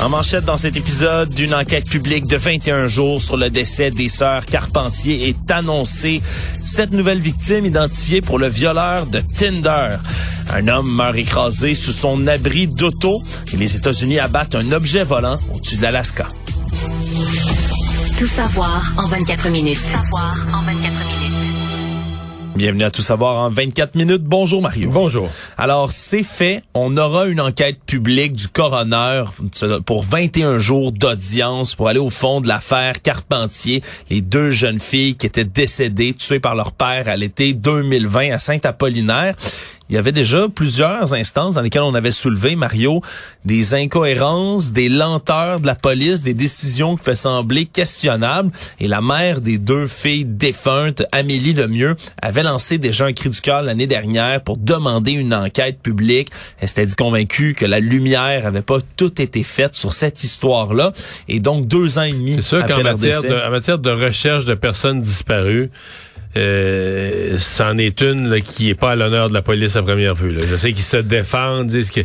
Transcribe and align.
En 0.00 0.10
manchette 0.10 0.44
dans 0.44 0.58
cet 0.58 0.76
épisode, 0.76 1.30
d'une 1.30 1.54
enquête 1.54 1.88
publique 1.88 2.26
de 2.26 2.36
21 2.36 2.86
jours 2.86 3.22
sur 3.22 3.36
le 3.36 3.48
décès 3.48 3.90
des 3.90 4.08
sœurs 4.08 4.44
Carpentier 4.44 5.28
est 5.28 5.50
annoncée. 5.50 6.20
Cette 6.62 6.92
nouvelle 6.92 7.18
victime 7.18 7.64
identifiée 7.64 8.20
pour 8.20 8.38
le 8.38 8.48
violeur 8.48 9.06
de 9.06 9.20
Tinder. 9.20 9.96
Un 10.52 10.68
homme 10.68 10.90
meurt 10.90 11.16
écrasé 11.16 11.74
sous 11.74 11.92
son 11.92 12.26
abri 12.26 12.68
d'auto 12.68 13.22
et 13.52 13.56
les 13.56 13.74
États-Unis 13.74 14.18
abattent 14.18 14.54
un 14.54 14.70
objet 14.72 15.02
volant 15.02 15.38
au-dessus 15.54 15.76
de 15.76 15.82
l'Alaska. 15.82 16.28
Tout 18.18 18.26
savoir 18.26 18.92
en 18.98 19.08
24 19.08 19.48
minutes. 19.48 19.80
Tout 19.82 19.88
savoir 19.88 20.34
en 20.52 20.62
24 20.62 20.82
minutes. 20.82 20.95
Bienvenue 22.56 22.84
à 22.84 22.90
Tout 22.90 23.02
savoir 23.02 23.36
en 23.36 23.50
24 23.50 23.96
minutes. 23.96 24.22
Bonjour 24.22 24.62
Mario. 24.62 24.88
Bonjour. 24.90 25.28
Alors, 25.58 25.92
c'est 25.92 26.22
fait. 26.22 26.62
On 26.72 26.96
aura 26.96 27.26
une 27.26 27.38
enquête 27.38 27.78
publique 27.84 28.32
du 28.32 28.48
coroner 28.48 29.24
pour 29.84 30.02
21 30.02 30.56
jours 30.56 30.90
d'audience 30.90 31.74
pour 31.74 31.88
aller 31.88 31.98
au 31.98 32.08
fond 32.08 32.40
de 32.40 32.48
l'affaire 32.48 33.02
Carpentier, 33.02 33.82
les 34.08 34.22
deux 34.22 34.50
jeunes 34.50 34.78
filles 34.78 35.16
qui 35.16 35.26
étaient 35.26 35.44
décédées, 35.44 36.14
tuées 36.14 36.40
par 36.40 36.54
leur 36.54 36.72
père 36.72 37.08
à 37.08 37.16
l'été 37.16 37.52
2020 37.52 38.30
à 38.32 38.38
Saint-Apollinaire. 38.38 39.34
Il 39.88 39.94
y 39.94 39.98
avait 39.98 40.12
déjà 40.12 40.48
plusieurs 40.48 41.14
instances 41.14 41.54
dans 41.54 41.60
lesquelles 41.60 41.82
on 41.82 41.94
avait 41.94 42.10
soulevé, 42.10 42.56
Mario, 42.56 43.02
des 43.44 43.74
incohérences, 43.74 44.72
des 44.72 44.88
lenteurs 44.88 45.60
de 45.60 45.66
la 45.66 45.76
police, 45.76 46.22
des 46.22 46.34
décisions 46.34 46.96
qui 46.96 47.04
fait 47.04 47.14
sembler 47.14 47.66
questionnables. 47.66 48.50
Et 48.80 48.88
la 48.88 49.00
mère 49.00 49.40
des 49.40 49.58
deux 49.58 49.86
filles 49.86 50.24
défuntes, 50.24 51.04
Amélie 51.12 51.52
Lemieux, 51.52 51.94
avait 52.20 52.42
lancé 52.42 52.78
déjà 52.78 53.06
un 53.06 53.12
cri 53.12 53.30
du 53.30 53.40
cœur 53.40 53.62
l'année 53.62 53.86
dernière 53.86 54.42
pour 54.42 54.56
demander 54.56 55.12
une 55.12 55.32
enquête 55.32 55.78
publique. 55.80 56.30
Elle 56.58 56.68
s'était 56.68 56.86
dit 56.86 56.96
convaincue 56.96 57.54
que 57.54 57.64
la 57.64 57.78
lumière 57.78 58.44
avait 58.46 58.62
pas 58.62 58.78
tout 58.96 59.22
été 59.22 59.44
faite 59.44 59.76
sur 59.76 59.92
cette 59.92 60.24
histoire-là. 60.24 60.92
Et 61.28 61.38
donc, 61.38 61.68
deux 61.68 61.98
ans 61.98 62.02
et 62.02 62.12
demi 62.12 62.42
sûr 62.42 62.58
après 62.58 62.82
matière, 62.82 63.20
décès- 63.22 63.28
de, 63.28 63.46
en 63.46 63.50
matière 63.50 63.78
de 63.78 63.90
recherche 63.90 64.44
de 64.46 64.54
personnes 64.54 65.00
disparues, 65.00 65.70
euh, 66.36 67.36
c'en 67.38 67.76
est 67.76 68.00
une 68.00 68.28
là, 68.28 68.40
qui 68.40 68.68
est 68.70 68.74
pas 68.74 68.92
à 68.92 68.96
l'honneur 68.96 69.28
de 69.28 69.34
la 69.34 69.42
police 69.42 69.76
à 69.76 69.82
première 69.82 70.14
vue. 70.14 70.32
là. 70.32 70.42
Je 70.48 70.56
sais 70.56 70.72
qu'ils 70.72 70.84
se 70.84 70.96
défendent, 70.98 71.68
disent 71.68 71.90
que 71.90 72.00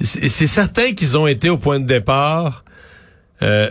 c'est 0.00 0.46
certain 0.46 0.94
qu'ils 0.94 1.18
ont 1.18 1.26
été 1.26 1.48
au 1.50 1.58
point 1.58 1.78
de 1.78 1.86
départ 1.86 2.64
euh, 3.42 3.68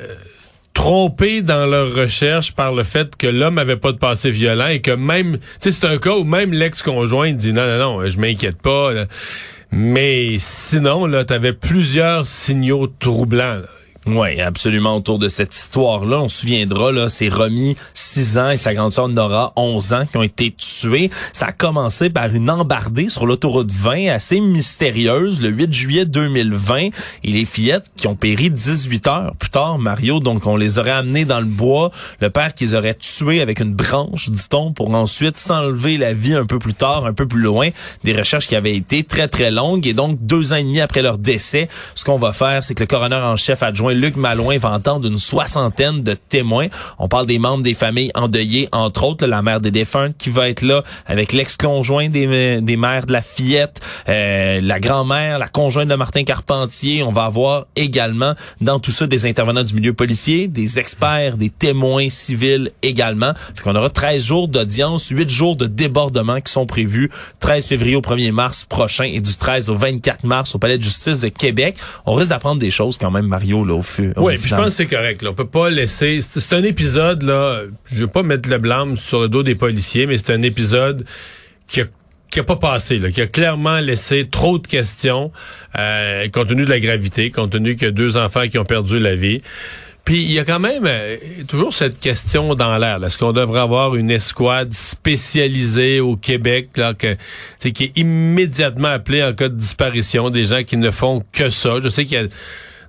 trompés 0.73 1.41
dans 1.41 1.65
leur 1.65 1.93
recherche 1.93 2.53
par 2.53 2.73
le 2.73 2.83
fait 2.83 3.15
que 3.15 3.27
l'homme 3.27 3.57
avait 3.57 3.77
pas 3.77 3.91
de 3.91 3.97
passé 3.97 4.31
violent 4.31 4.67
et 4.67 4.81
que 4.81 4.91
même, 4.91 5.37
tu 5.37 5.43
sais, 5.59 5.71
c'est 5.71 5.85
un 5.85 5.97
cas 5.97 6.15
où 6.15 6.23
même 6.23 6.53
l'ex-conjoint 6.53 7.33
dit 7.33 7.53
non, 7.53 7.65
non, 7.65 7.99
non, 7.99 8.09
je 8.09 8.17
m'inquiète 8.19 8.61
pas. 8.61 8.93
là. 8.93 9.05
Mais 9.71 10.35
sinon, 10.39 11.05
là, 11.05 11.23
t'avais 11.25 11.53
plusieurs 11.53 12.25
signaux 12.25 12.87
troublants. 12.87 13.55
là. 13.55 13.65
Oui, 14.07 14.41
absolument 14.41 14.95
autour 14.95 15.19
de 15.19 15.27
cette 15.27 15.55
histoire-là. 15.55 16.21
On 16.21 16.27
se 16.27 16.39
souviendra, 16.39 16.91
là, 16.91 17.07
c'est 17.07 17.29
Romy, 17.29 17.77
6 17.93 18.37
ans, 18.39 18.49
et 18.49 18.57
sa 18.57 18.73
grande 18.73 18.91
sœur 18.91 19.07
Nora, 19.09 19.53
11 19.55 19.93
ans, 19.93 20.05
qui 20.09 20.17
ont 20.17 20.23
été 20.23 20.51
tués. 20.57 21.11
Ça 21.33 21.47
a 21.47 21.51
commencé 21.51 22.09
par 22.09 22.33
une 22.33 22.49
embardée 22.49 23.09
sur 23.09 23.27
l'autoroute 23.27 23.71
20 23.71 24.07
assez 24.07 24.39
mystérieuse 24.39 25.39
le 25.39 25.49
8 25.49 25.71
juillet 25.71 26.05
2020. 26.05 26.77
Et 26.77 26.91
les 27.31 27.45
fillettes 27.45 27.91
qui 27.95 28.07
ont 28.07 28.15
péri 28.15 28.49
18 28.49 29.07
heures 29.07 29.35
plus 29.37 29.51
tard, 29.51 29.77
Mario, 29.77 30.19
donc 30.19 30.47
on 30.47 30.55
les 30.55 30.79
aurait 30.79 30.89
amenées 30.89 31.25
dans 31.25 31.39
le 31.39 31.45
bois. 31.45 31.91
Le 32.21 32.31
père 32.31 32.55
qu'ils 32.55 32.75
auraient 32.75 32.95
tué 32.95 33.39
avec 33.39 33.59
une 33.59 33.75
branche, 33.75 34.31
dit-on, 34.31 34.73
pour 34.73 34.91
ensuite 34.95 35.37
s'enlever 35.37 35.99
la 35.99 36.15
vie 36.15 36.33
un 36.33 36.47
peu 36.47 36.57
plus 36.57 36.73
tard, 36.73 37.05
un 37.05 37.13
peu 37.13 37.27
plus 37.27 37.41
loin. 37.41 37.69
Des 38.03 38.13
recherches 38.13 38.47
qui 38.47 38.55
avaient 38.55 38.75
été 38.75 39.03
très, 39.03 39.27
très 39.27 39.51
longues. 39.51 39.85
Et 39.85 39.93
donc, 39.93 40.17
deux 40.19 40.53
ans 40.53 40.57
et 40.57 40.63
demi 40.63 40.81
après 40.81 41.03
leur 41.03 41.19
décès, 41.19 41.69
ce 41.93 42.03
qu'on 42.03 42.17
va 42.17 42.33
faire, 42.33 42.63
c'est 42.63 42.73
que 42.73 42.81
le 42.81 42.87
coroner 42.87 43.17
en 43.17 43.35
chef 43.35 43.61
adjoint 43.61 43.90
Luc 43.93 44.15
Malouin 44.15 44.57
va 44.57 44.71
entendre 44.71 45.07
une 45.07 45.17
soixantaine 45.17 46.03
de 46.03 46.13
témoins. 46.13 46.67
On 46.99 47.07
parle 47.07 47.25
des 47.25 47.39
membres 47.39 47.63
des 47.63 47.73
familles 47.73 48.11
endeuillées, 48.15 48.69
entre 48.71 49.03
autres, 49.03 49.25
la 49.25 49.41
mère 49.41 49.61
des 49.61 49.71
défuntes 49.71 50.15
qui 50.17 50.29
va 50.29 50.49
être 50.49 50.61
là 50.61 50.83
avec 51.05 51.33
l'ex-conjoint 51.33 52.09
des, 52.09 52.61
des 52.61 52.77
mères 52.77 53.05
de 53.05 53.13
la 53.13 53.21
fillette, 53.21 53.81
euh, 54.09 54.59
la 54.61 54.79
grand-mère, 54.79 55.39
la 55.39 55.47
conjointe 55.47 55.87
de 55.87 55.95
Martin 55.95 56.23
Carpentier. 56.23 57.03
On 57.03 57.11
va 57.11 57.25
avoir 57.25 57.65
également 57.75 58.33
dans 58.59 58.79
tout 58.79 58.91
ça 58.91 59.07
des 59.07 59.25
intervenants 59.25 59.63
du 59.63 59.73
milieu 59.73 59.93
policier, 59.93 60.47
des 60.47 60.79
experts, 60.79 61.37
des 61.37 61.49
témoins 61.49 62.09
civils 62.09 62.71
également. 62.81 63.33
Fait 63.55 63.63
qu'on 63.63 63.75
aura 63.75 63.89
13 63.89 64.23
jours 64.23 64.47
d'audience, 64.47 65.09
8 65.09 65.29
jours 65.29 65.55
de 65.55 65.67
débordement 65.67 66.39
qui 66.41 66.51
sont 66.51 66.65
prévus 66.65 67.09
13 67.39 67.67
février 67.67 67.95
au 67.95 68.01
1er 68.01 68.31
mars 68.31 68.65
prochain 68.65 69.05
et 69.05 69.19
du 69.19 69.35
13 69.35 69.69
au 69.69 69.75
24 69.75 70.23
mars 70.23 70.55
au 70.55 70.59
Palais 70.59 70.77
de 70.77 70.83
justice 70.83 71.21
de 71.21 71.29
Québec. 71.29 71.77
On 72.05 72.13
risque 72.13 72.29
d'apprendre 72.29 72.59
des 72.59 72.71
choses 72.71 72.97
quand 72.97 73.11
même, 73.11 73.27
Mario, 73.27 73.63
là, 73.63 73.80
au 73.81 73.83
feu. 73.83 74.13
au 74.15 74.27
Oui, 74.27 74.37
puis 74.37 74.49
je 74.49 74.55
pense 74.55 74.65
que 74.65 74.71
c'est 74.71 74.85
correct. 74.85 75.21
Là. 75.21 75.31
On 75.31 75.33
peut 75.33 75.47
pas 75.47 75.69
laisser. 75.69 76.21
C'est 76.21 76.55
un 76.55 76.63
épisode 76.63 77.23
là. 77.23 77.61
Je 77.91 78.01
veux 78.01 78.07
pas 78.07 78.23
mettre 78.23 78.49
le 78.49 78.57
blâme 78.57 78.95
sur 78.95 79.21
le 79.21 79.29
dos 79.29 79.43
des 79.43 79.55
policiers, 79.55 80.05
mais 80.05 80.17
c'est 80.17 80.33
un 80.33 80.41
épisode 80.41 81.05
qui 81.67 81.81
a 81.81 81.85
qui 82.31 82.39
a 82.39 82.45
pas 82.45 82.55
passé, 82.55 82.97
là, 82.97 83.11
qui 83.11 83.21
a 83.21 83.27
clairement 83.27 83.81
laissé 83.81 84.25
trop 84.25 84.57
de 84.57 84.65
questions, 84.65 85.33
euh, 85.77 86.29
compte 86.29 86.47
tenu 86.47 86.63
de 86.63 86.69
la 86.69 86.79
gravité, 86.79 87.29
compte 87.29 87.51
tenu 87.51 87.75
qu'il 87.75 87.87
y 87.87 87.89
a 87.89 87.91
deux 87.91 88.15
enfants 88.15 88.47
qui 88.47 88.57
ont 88.57 88.63
perdu 88.63 88.99
la 88.99 89.15
vie. 89.15 89.41
Puis 90.05 90.23
il 90.23 90.31
y 90.31 90.39
a 90.39 90.45
quand 90.45 90.59
même 90.59 90.85
euh, 90.85 91.17
toujours 91.47 91.73
cette 91.73 91.99
question 91.99 92.55
dans 92.55 92.77
l'air. 92.77 93.03
Est-ce 93.03 93.17
qu'on 93.17 93.33
devrait 93.33 93.59
avoir 93.59 93.95
une 93.95 94.09
escouade 94.09 94.73
spécialisée 94.73 95.99
au 95.99 96.15
Québec 96.15 96.69
là, 96.77 96.93
que, 96.93 97.17
qui 97.59 97.83
est 97.83 97.97
immédiatement 97.97 98.87
appelée 98.87 99.23
en 99.23 99.33
cas 99.33 99.49
de 99.49 99.55
disparition, 99.55 100.29
des 100.29 100.45
gens 100.45 100.63
qui 100.63 100.77
ne 100.77 100.89
font 100.89 101.23
que 101.31 101.49
ça? 101.49 101.75
Je 101.83 101.89
sais 101.89 102.05
qu'il 102.05 102.19
y 102.19 102.23
a 102.23 102.27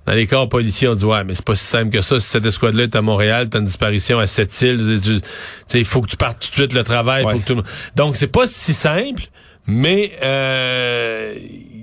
dans 0.05 0.13
les 0.13 0.27
corps 0.27 0.49
policiers, 0.49 0.87
on 0.87 0.95
dit 0.95 1.05
ouais, 1.05 1.23
mais 1.23 1.35
c'est 1.35 1.45
pas 1.45 1.55
si 1.55 1.65
simple 1.65 1.89
que 1.91 2.01
ça. 2.01 2.19
Si 2.19 2.27
cette 2.27 2.45
escouade-là 2.45 2.83
est 2.83 2.95
à 2.95 3.01
Montréal, 3.01 3.49
t'as 3.49 3.59
une 3.59 3.65
disparition 3.65 4.19
à 4.19 4.27
cette 4.27 4.59
île. 4.61 4.99
Tu 5.01 5.21
sais, 5.67 5.79
il 5.79 5.85
faut 5.85 6.01
que 6.01 6.09
tu 6.09 6.17
partes 6.17 6.41
tout 6.41 6.49
de 6.49 6.55
suite 6.55 6.73
le 6.73 6.83
travail. 6.83 7.23
faut 7.23 7.39
que 7.39 7.45
tout 7.45 7.63
Donc 7.95 8.17
c'est 8.17 8.27
pas 8.27 8.45
si 8.45 8.73
simple, 8.73 9.23
mais 9.65 10.11
euh, 10.23 11.35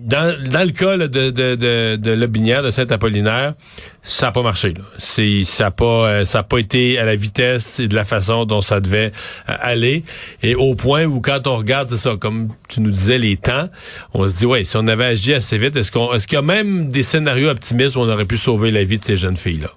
dans, 0.02 0.36
dans 0.50 0.66
le 0.66 0.72
cas 0.72 0.96
de, 0.96 1.06
de, 1.06 1.30
de, 1.30 1.96
de 1.96 2.10
Lobinière, 2.12 2.62
de 2.62 2.70
Saint-Apollinaire, 2.70 3.54
ça 4.02 4.28
a 4.28 4.32
pas 4.32 4.42
marché. 4.42 4.74
C'est, 4.98 5.44
ça 5.44 5.66
a 5.66 5.70
pas, 5.70 6.08
euh, 6.08 6.42
pas 6.48 6.58
été 6.58 6.98
à 6.98 7.04
la 7.04 7.16
vitesse 7.16 7.80
et 7.80 7.88
de 7.88 7.94
la 7.94 8.04
façon 8.04 8.44
dont 8.44 8.60
ça 8.60 8.80
devait 8.80 9.12
euh, 9.48 9.54
aller. 9.60 10.04
Et 10.42 10.54
au 10.54 10.74
point 10.74 11.04
où 11.04 11.20
quand 11.20 11.46
on 11.46 11.56
regarde, 11.56 11.90
ça, 11.90 12.16
comme 12.16 12.48
tu 12.68 12.80
nous 12.80 12.90
disais, 12.90 13.18
les 13.18 13.36
temps, 13.36 13.68
on 14.14 14.28
se 14.28 14.36
dit, 14.36 14.46
ouais, 14.46 14.64
si 14.64 14.76
on 14.76 14.86
avait 14.86 15.04
agi 15.04 15.34
assez 15.34 15.58
vite, 15.58 15.76
est-ce 15.76 15.90
qu'on, 15.90 16.12
est-ce 16.12 16.26
qu'il 16.26 16.36
y 16.36 16.38
a 16.38 16.42
même 16.42 16.90
des 16.90 17.02
scénarios 17.02 17.50
optimistes 17.50 17.96
où 17.96 18.00
on 18.00 18.08
aurait 18.08 18.24
pu 18.24 18.36
sauver 18.36 18.70
la 18.70 18.84
vie 18.84 18.98
de 18.98 19.04
ces 19.04 19.16
jeunes 19.16 19.36
filles-là? 19.36 19.70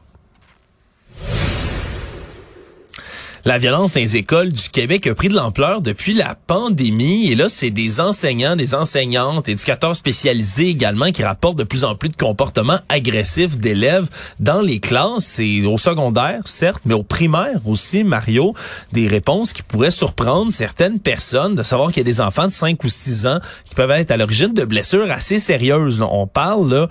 La 3.45 3.57
violence 3.57 3.91
dans 3.91 3.99
les 3.99 4.15
écoles 4.15 4.53
du 4.53 4.69
Québec 4.69 5.05
a 5.05 5.13
pris 5.15 5.27
de 5.27 5.33
l'ampleur 5.33 5.81
depuis 5.81 6.13
la 6.13 6.33
pandémie 6.47 7.29
et 7.29 7.35
là, 7.35 7.49
c'est 7.49 7.71
des 7.71 7.99
enseignants, 7.99 8.55
des 8.55 8.73
enseignantes, 8.73 9.49
éducateurs 9.49 9.97
spécialisés 9.97 10.69
également 10.69 11.11
qui 11.11 11.25
rapportent 11.25 11.57
de 11.57 11.65
plus 11.65 11.83
en 11.83 11.93
plus 11.95 12.07
de 12.07 12.15
comportements 12.15 12.79
agressifs 12.87 13.57
d'élèves 13.57 14.07
dans 14.39 14.61
les 14.61 14.79
classes. 14.79 15.25
C'est 15.25 15.65
au 15.65 15.77
secondaire, 15.77 16.39
certes, 16.45 16.83
mais 16.85 16.93
au 16.93 17.03
primaire 17.03 17.59
aussi, 17.65 18.05
Mario, 18.05 18.53
des 18.93 19.09
réponses 19.09 19.51
qui 19.51 19.61
pourraient 19.61 19.91
surprendre 19.91 20.49
certaines 20.53 21.01
personnes 21.01 21.55
de 21.55 21.63
savoir 21.63 21.89
qu'il 21.89 21.97
y 21.97 22.01
a 22.01 22.09
des 22.09 22.21
enfants 22.21 22.47
de 22.47 22.53
5 22.53 22.81
ou 22.81 22.87
6 22.87 23.27
ans 23.27 23.39
qui 23.65 23.75
peuvent 23.75 23.91
être 23.91 24.11
à 24.11 24.15
l'origine 24.15 24.53
de 24.53 24.63
blessures 24.63 25.11
assez 25.11 25.37
sérieuses. 25.37 25.99
On 26.01 26.27
parle, 26.27 26.73
là, 26.73 26.87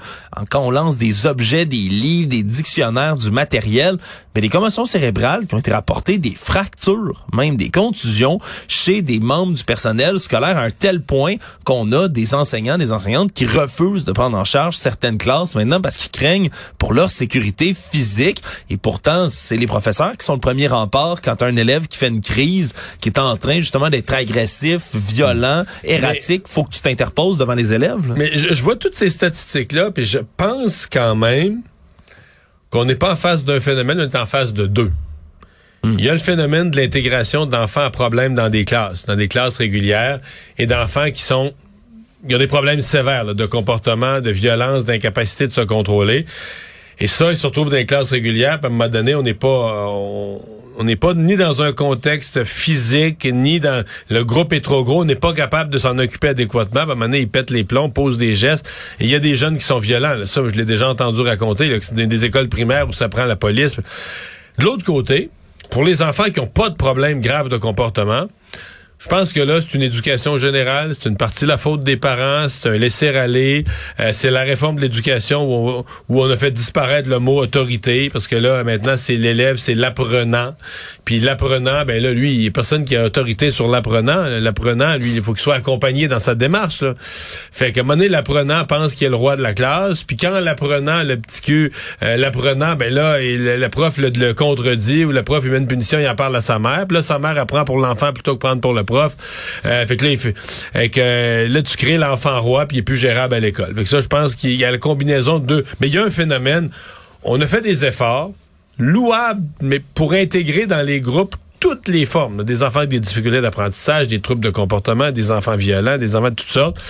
quand 0.51 0.61
on 0.61 0.71
lance 0.71 0.99
des 0.99 1.25
objets, 1.25 1.65
des 1.65 1.89
livres, 1.89 2.29
des 2.29 2.43
dictionnaires, 2.43 3.17
du 3.17 3.31
matériel, 3.31 3.97
mais 4.35 4.41
des 4.41 4.49
commotions 4.49 4.85
cérébrales 4.85 5.47
qui 5.47 5.55
ont 5.55 5.59
été 5.59 5.73
rapportées, 5.73 6.19
des 6.19 6.35
fractures, 6.35 7.27
même 7.33 7.57
des 7.57 7.71
contusions 7.71 8.41
chez 8.69 9.03
des 9.03 9.21
membres 9.21 9.55
du 9.55 9.65
personnel 9.65 10.19
scolaire 10.19 10.59
à 10.59 10.63
un 10.63 10.71
tel 10.71 11.01
point 11.01 11.37
qu'on 11.65 11.91
a 11.93 12.09
des 12.09 12.35
enseignants, 12.35 12.79
des 12.79 12.93
enseignantes 12.93 13.33
qui 13.33 13.47
refusent 13.47 14.05
de 14.05 14.13
prendre 14.13 14.37
en 14.37 14.45
charge 14.45 14.77
certaines 14.77 15.19
classes 15.19 15.55
maintenant 15.55 15.81
parce 15.81 15.97
qu'ils 15.97 16.11
craignent 16.11 16.51
pour 16.79 16.95
leur 16.95 17.11
sécurité 17.11 17.75
physique. 17.75 18.43
Et 18.71 18.77
pourtant, 18.77 19.29
c'est 19.29 19.57
les 19.57 19.67
professeurs 19.67 20.17
qui 20.17 20.25
sont 20.25 20.35
le 20.35 20.41
premier 20.41 20.67
rempart 20.67 21.21
quand 21.23 21.43
un 21.43 21.57
élève 21.57 21.87
qui 21.89 21.99
fait 21.99 22.09
une 22.09 22.21
crise, 22.21 22.75
qui 23.01 23.09
est 23.09 23.19
en 23.19 23.37
train 23.37 23.57
justement 23.57 23.91
d'être 23.91 24.13
agressif, 24.13 24.95
violent, 24.95 25.65
erratique, 25.85 26.49
faut 26.49 26.65
que 26.65 26.71
tu 26.71 26.81
t'interposes 26.81 27.39
devant 27.39 27.55
les 27.55 27.73
élèves. 27.75 28.09
Là. 28.09 28.15
Mais 28.17 28.37
je, 28.37 28.55
je 28.55 28.63
vois 28.63 28.77
toutes 28.77 28.95
ces 28.95 29.11
statistiques-là, 29.11 29.91
puis 29.91 30.07
je 30.07 30.19
pense 30.37 30.87
quand 30.87 31.15
même 31.15 31.63
qu'on 32.73 32.87
n'est 32.87 32.97
pas 32.97 33.13
en 33.13 33.17
face 33.17 33.45
d'un 33.45 33.61
phénomène, 33.61 34.01
on 34.01 34.05
est 34.05 34.17
en 34.17 34.27
face 34.27 34.53
de 34.53 34.67
deux. 34.67 34.91
Il 35.85 36.01
y 36.01 36.09
a 36.09 36.13
le 36.13 36.21
phénomène 36.21 36.71
de 36.71 36.77
l'intégration 36.77 37.45
d'enfants 37.45 37.83
à 37.83 37.91
problème 37.91 38.37
dans 38.37 38.49
des 38.49 38.65
classes, 38.65 39.05
dans 39.05 39.17
des 39.17 39.27
classes 39.27 39.59
régulières, 39.59 40.21
et 40.57 40.67
d'enfants 40.67 41.11
qui 41.11 41.23
sont 41.23 41.53
il 42.25 42.31
y 42.31 42.35
a 42.37 42.39
des 42.39 42.47
problèmes 42.47 42.81
sévères 42.81 43.25
là, 43.25 43.35
de 43.35 43.47
comportement, 43.47 44.21
de 44.21 44.31
violence, 44.31 44.85
d'incapacité 44.85 45.49
de 45.49 45.53
se 45.53 45.61
contrôler. 45.61 46.25
Et 47.01 47.09
ça, 47.09 47.33
ils 47.33 47.37
se 47.37 47.49
retrouvent 47.49 47.71
dans 47.71 47.77
les 47.77 47.87
classes 47.87 48.13
régulières. 48.13 48.61
Puis 48.61 48.67
à 48.67 48.69
un 48.69 48.71
moment 48.71 48.89
donné, 48.89 49.17
on 49.17 49.25
n'est 49.25 49.35
pas, 49.35 49.89
on 49.89 50.41
n'est 50.81 50.97
pas 50.97 51.15
ni 51.15 51.37
dans 51.37 51.63
un 51.63 51.73
contexte 51.73 52.45
physique, 52.45 53.27
ni 53.31 53.61
dans 53.61 53.85
le 54.09 54.25
groupe 54.25 54.53
est 54.53 54.61
trop 54.61 54.85
gros. 54.85 55.03
On 55.03 55.05
n'est 55.05 55.15
pas 55.15 55.33
capable 55.33 55.71
de 55.71 55.79
s'en 55.79 55.99
occuper 55.99 56.29
adéquatement. 56.29 56.81
À 56.81 56.83
un 56.85 56.87
moment 56.87 57.05
donné, 57.05 57.21
ils 57.21 57.29
pètent 57.29 57.51
les 57.51 57.65
plombs, 57.65 57.91
posent 57.91 58.19
des 58.19 58.35
gestes. 58.35 58.69
Il 59.01 59.09
y 59.09 59.15
a 59.15 59.19
des 59.19 59.37
jeunes 59.37 59.59
qui 59.59 59.65
sont 59.65 59.79
violents. 59.79 60.27
Ça, 60.27 60.43
je 60.47 60.55
l'ai 60.55 60.65
déjà 60.65 60.89
entendu 60.89 61.21
raconter. 61.21 61.79
C'est 61.81 61.95
des 61.95 62.25
écoles 62.25 62.49
primaires 62.49 62.89
où 62.89 62.93
ça 62.93 63.09
prend 63.09 63.25
la 63.25 63.37
police. 63.37 63.77
De 64.59 64.65
l'autre 64.65 64.85
côté, 64.85 65.31
pour 65.71 65.85
les 65.85 66.03
enfants 66.03 66.25
qui 66.25 66.41
n'ont 66.41 66.47
pas 66.47 66.69
de 66.69 66.77
problème 66.77 67.21
grave 67.21 67.49
de 67.49 67.57
comportement, 67.57 68.29
je 69.03 69.09
pense 69.09 69.33
que 69.33 69.41
là, 69.41 69.61
c'est 69.61 69.75
une 69.75 69.83
éducation 69.83 70.37
générale, 70.37 70.93
c'est 70.95 71.09
une 71.09 71.17
partie 71.17 71.43
de 71.43 71.49
la 71.49 71.59
faute 71.59 71.83
des 71.83 71.97
parents, 71.97 72.49
c'est 72.49 72.69
un 72.69 72.77
laisser-aller, 72.77 73.65
euh, 73.99 74.11
c'est 74.13 74.31
la 74.31 74.43
réforme 74.43 74.77
de 74.77 74.83
l'éducation 74.83 75.43
où, 75.43 75.85
où, 76.09 76.23
on 76.23 76.31
a 76.31 76.37
fait 76.37 76.53
disparaître 76.53 77.09
le 77.09 77.19
mot 77.19 77.43
autorité, 77.43 78.11
parce 78.13 78.29
que 78.29 78.37
là, 78.37 78.63
maintenant, 78.63 78.97
c'est 78.97 79.17
l'élève, 79.17 79.57
c'est 79.57 79.75
l'apprenant. 79.75 80.55
Puis 81.05 81.19
l'apprenant, 81.19 81.85
ben 81.85 82.01
là, 82.01 82.13
lui, 82.13 82.33
il 82.33 82.41
n'y 82.43 82.47
a 82.47 82.53
personne 82.53 82.85
qui 82.85 82.95
a 82.95 83.07
autorité 83.07 83.51
sur 83.51 83.67
l'apprenant. 83.67 84.23
L'apprenant, 84.29 84.95
lui, 84.95 85.15
il 85.15 85.23
faut 85.23 85.33
qu'il 85.33 85.43
soit 85.43 85.57
accompagné 85.57 86.07
dans 86.07 86.21
sa 86.21 86.37
démarche. 86.37 86.83
Là. 86.83 86.95
Fait 86.97 87.73
qu'à 87.73 87.81
un 87.81 87.83
moment 87.83 87.97
donné, 87.97 88.09
l'apprenant 88.09 88.65
pense 88.67 88.95
qu'il 88.95 89.09
est 89.09 89.11
le 89.11 89.17
roi 89.17 89.35
de 89.35 89.43
la 89.43 89.53
classe, 89.53 90.05
puis 90.05 90.17
quand 90.17 90.39
l'apprenant, 90.39 91.03
le 91.03 91.17
petit 91.17 91.41
cul, 91.41 91.73
euh, 92.05 92.17
l'apprenant, 92.17 92.77
ben 92.77 92.95
là, 92.95 93.21
il, 93.21 93.43
le 93.43 93.69
prof 93.69 93.99
le, 93.99 94.11
le, 94.11 94.33
contredit, 94.33 95.05
ou 95.05 95.11
le 95.11 95.25
prof, 95.25 95.43
il 95.45 95.51
met 95.51 95.59
une 95.59 95.67
punition, 95.67 95.99
il 95.99 96.07
en 96.07 96.15
parle 96.15 96.37
à 96.37 96.41
sa 96.41 96.61
mère, 96.61 96.87
puis 96.87 96.95
là, 96.95 97.03
sa 97.03 97.19
mère 97.19 97.37
apprend 97.37 97.65
pour 97.65 97.79
l'enfant 97.79 98.13
plutôt 98.13 98.35
que 98.37 98.41
prendre 98.41 98.61
pour 98.61 98.73
le 98.73 98.85
prof. 98.85 98.92
Euh, 99.65 99.87
fait 99.87 99.99
fait, 99.99 100.89
que, 100.89 101.47
là, 101.49 101.63
tu 101.63 101.77
crées 101.77 101.99
l'enfant 101.99 102.41
roi, 102.41 102.67
puis 102.67 102.79
il 102.79 102.81
est 102.81 102.85
plus 102.85 102.97
gérable 102.97 103.35
à 103.35 103.41
l'école. 103.41 103.75
Fait 103.75 103.85
que 103.85 103.89
ça, 103.89 104.01
je 104.01 104.09
pense 104.09 104.35
qu'il 104.35 104.55
y 104.55 104.65
a 104.65 104.71
la 104.71 104.79
combinaison 104.79 105.39
de 105.39 105.47
deux. 105.47 105.65
Mais 105.81 105.89
il 105.89 105.95
y 105.95 105.99
a 105.99 106.05
un 106.05 106.11
phénomène. 106.11 106.71
On 107.23 107.41
a 107.41 107.47
fait 107.47 107.61
des 107.61 107.85
efforts 107.85 108.33
louables, 108.79 109.43
mais 109.61 109.81
pour 109.95 110.13
intégrer 110.13 110.67
dans 110.67 110.85
les 110.85 111.01
groupes 111.01 111.37
toutes 111.61 111.87
les 111.87 112.07
formes, 112.07 112.43
des 112.43 112.65
enfants 112.65 112.81
avec 112.81 112.91
des 112.91 112.99
difficultés 112.99 113.41
d'apprentissage, 113.41 114.09
des 114.09 114.21
troubles 114.21 114.41
de 114.43 114.51
comportement, 114.51 115.13
des 115.13 115.31
enfants 115.31 115.57
violents, 115.57 115.97
des 115.97 116.17
enfants 116.17 116.31
de 116.31 116.35
toutes 116.35 116.51
sortes. 116.51 116.81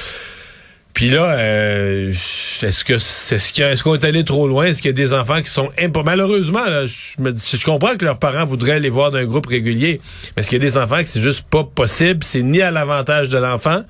Puis 0.94 1.08
là, 1.08 1.38
euh, 1.38 2.10
est-ce 2.10 2.84
que 2.84 2.98
c'est 2.98 3.38
ce 3.38 3.52
qu'il 3.52 3.64
est-ce 3.64 3.82
qu'on 3.82 3.94
est 3.94 4.04
allé 4.04 4.24
trop 4.24 4.46
loin? 4.46 4.66
Est-ce 4.66 4.82
qu'il 4.82 4.90
y 4.90 4.94
a 4.94 4.94
des 4.94 5.14
enfants 5.14 5.40
qui 5.40 5.50
sont 5.50 5.70
malheureusement 6.04 6.64
là, 6.66 6.84
je, 6.84 7.16
je 7.18 7.64
comprends 7.64 7.96
que 7.96 8.04
leurs 8.04 8.18
parents 8.18 8.44
voudraient 8.44 8.78
les 8.78 8.90
voir 8.90 9.10
d'un 9.10 9.24
groupe 9.24 9.46
régulier, 9.46 10.00
mais 10.36 10.40
est-ce 10.40 10.50
qu'il 10.50 10.62
y 10.62 10.66
a 10.66 10.68
des 10.68 10.76
enfants 10.76 10.98
que 10.98 11.08
c'est 11.08 11.20
juste 11.20 11.44
pas 11.48 11.64
possible? 11.64 12.22
C'est 12.24 12.42
ni 12.42 12.60
à 12.60 12.70
l'avantage 12.70 13.30
de 13.30 13.38
l'enfant, 13.38 13.82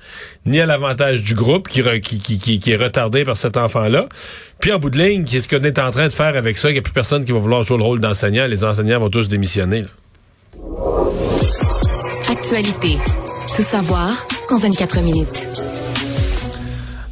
ni 0.45 0.61
à 0.61 0.65
l'avantage 0.65 1.23
du 1.23 1.35
groupe 1.35 1.67
qui, 1.67 1.81
est 1.81 2.75
retardé 2.75 3.25
par 3.25 3.35
cet 3.35 3.57
enfant-là. 3.57 4.07
Puis 4.59 4.71
en 4.71 4.79
bout 4.79 4.89
de 4.89 4.97
ligne, 4.97 5.25
qu'est-ce 5.25 5.49
qu'on 5.49 5.63
est 5.63 5.79
en 5.79 5.91
train 5.91 6.07
de 6.07 6.13
faire 6.13 6.37
avec 6.37 6.57
ça? 6.57 6.69
Il 6.69 6.73
n'y 6.73 6.79
a 6.79 6.81
plus 6.81 6.93
personne 6.93 7.25
qui 7.25 7.33
va 7.33 7.39
vouloir 7.39 7.63
jouer 7.63 7.77
le 7.77 7.83
rôle 7.83 7.99
d'enseignant. 7.99 8.47
Les 8.47 8.63
enseignants 8.63 8.99
vont 8.99 9.09
tous 9.09 9.27
démissionner. 9.27 9.81
Là. 9.81 9.87
Actualité. 12.29 12.97
Tout 13.55 13.63
savoir 13.63 14.09
en 14.49 14.57
24 14.57 15.01
minutes. 15.01 15.49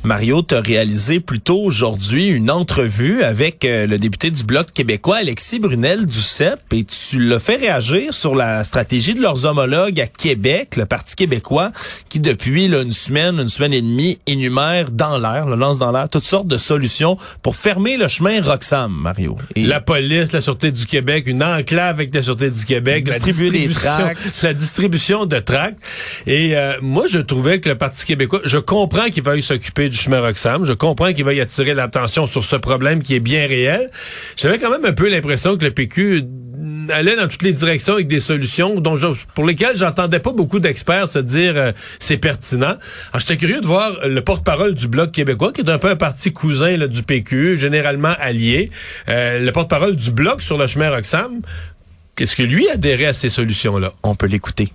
Mario, 0.03 0.42
tu 0.42 0.56
as 0.56 0.62
réalisé 0.62 1.19
plus 1.19 1.39
tôt 1.39 1.62
aujourd'hui 1.62 2.27
une 2.27 2.50
entrevue 2.50 3.21
avec 3.21 3.63
euh, 3.63 3.86
le 3.86 4.00
député 4.00 4.31
du 4.31 4.44
Bloc 4.44 4.71
québécois, 4.71 5.18
Alexis 5.18 5.59
Brunel 5.59 6.07
du 6.07 6.21
CEP, 6.21 6.59
et 6.74 6.86
tu 6.86 7.19
l'as 7.19 7.38
fait 7.38 7.57
réagir 7.57 8.12
sur 8.12 8.33
la 8.33 8.63
stratégie 8.63 9.13
de 9.13 9.21
leurs 9.21 9.45
homologues 9.45 10.01
à 10.01 10.07
Québec, 10.07 10.75
le 10.75 10.88
Parti 10.88 11.15
québécois, 11.15 11.71
qui 12.09 12.19
depuis 12.19 12.68
là, 12.68 12.81
une 12.81 12.92
semaine, 12.92 13.39
une 13.39 13.48
semaine 13.48 13.74
et 13.74 13.81
demie, 13.81 14.18
énumère 14.25 14.89
dans 14.89 15.19
l'air, 15.19 15.45
le 15.45 15.56
lance 15.56 15.77
dans 15.77 15.92
l'air, 15.92 16.09
toutes 16.09 16.25
sortes 16.25 16.47
de 16.47 16.57
solutions 16.57 17.15
pour 17.44 17.56
fermer 17.56 17.95
le 17.97 18.07
chemin 18.07 18.42
Roxham, 18.42 18.92
Mario. 18.92 19.38
Et 19.56 19.65
la 19.65 19.81
police, 19.81 20.31
la 20.31 20.42
Sûreté 20.42 20.71
du 20.71 20.88
Québec, 20.88 21.25
une 21.27 21.44
enclave 21.44 21.94
avec 21.94 22.13
la 22.15 22.24
Sûreté 22.24 22.50
du 22.50 22.65
Québec, 22.65 23.04
distribuer 23.04 23.51
la 23.51 23.68
des 23.68 23.74
tracts. 23.74 24.42
la 24.42 24.54
distribution 24.56 25.27
de 25.27 25.38
tracts. 25.38 25.77
Et 26.25 26.57
euh, 26.57 26.74
moi, 26.81 27.06
je 27.07 27.19
trouvais 27.19 27.59
que 27.59 27.69
le 27.69 27.75
Parti 27.75 28.04
québécois, 28.04 28.42
je 28.45 28.57
comprends 28.57 29.09
qu'il 29.09 29.21
veuille 29.21 29.44
s'occuper 29.44 29.91
du 29.92 29.98
chemin 29.98 30.22
Roxham. 30.22 30.66
Je 30.66 30.74
comprends 30.74 31.14
qu'il 31.14 31.28
y 31.32 31.42
attirer 31.42 31.74
l'attention 31.74 32.26
sur 32.26 32.44
ce 32.44 32.56
problème 32.56 33.04
qui 33.04 33.16
est 33.16 33.20
bien 33.20 33.48
réel. 33.48 33.92
J'avais 34.36 34.58
quand 34.58 34.72
même 34.72 34.86
un 34.86 34.94
peu 34.94 35.10
l'impression 35.10 35.58
que 35.58 35.66
le 35.66 35.72
PQ 35.72 36.24
allait 36.90 37.16
dans 37.16 37.28
toutes 37.28 37.44
les 37.44 37.54
directions 37.54 37.94
avec 37.94 38.08
des 38.08 38.20
solutions 38.20 38.82
pour 39.36 39.46
lesquelles 39.46 39.78
j'entendais 39.78 40.20
pas 40.20 40.32
beaucoup 40.32 40.60
d'experts 40.60 41.10
se 41.10 41.20
dire 41.20 41.54
euh, 41.56 41.72
c'est 42.00 42.18
pertinent. 42.18 42.76
Alors 43.12 43.20
j'étais 43.20 43.38
curieux 43.38 43.62
de 43.62 43.68
voir 43.68 44.07
le 44.07 44.21
porte-parole 44.21 44.74
du 44.74 44.88
Bloc 44.88 45.12
québécois, 45.12 45.52
qui 45.52 45.62
est 45.62 45.69
un 45.69 45.78
peu 45.78 45.90
un 45.90 45.95
parti 45.95 46.33
cousin 46.33 46.88
du 46.88 47.04
PQ, 47.04 47.57
généralement 47.57 48.14
allié, 48.19 48.71
euh, 49.10 49.40
le 49.40 49.52
porte-parole 49.52 49.95
du 49.95 50.12
Bloc 50.12 50.42
sur 50.42 50.57
le 50.57 50.68
chemin 50.68 50.90
Roxham. 50.90 51.42
Qu'est-ce 52.16 52.36
que 52.36 52.44
lui 52.44 52.69
adhérait 52.69 53.06
à 53.06 53.14
ces 53.14 53.30
solutions-là? 53.30 53.94
On 54.04 54.16
peut 54.16 54.28
l'écouter. 54.28 54.71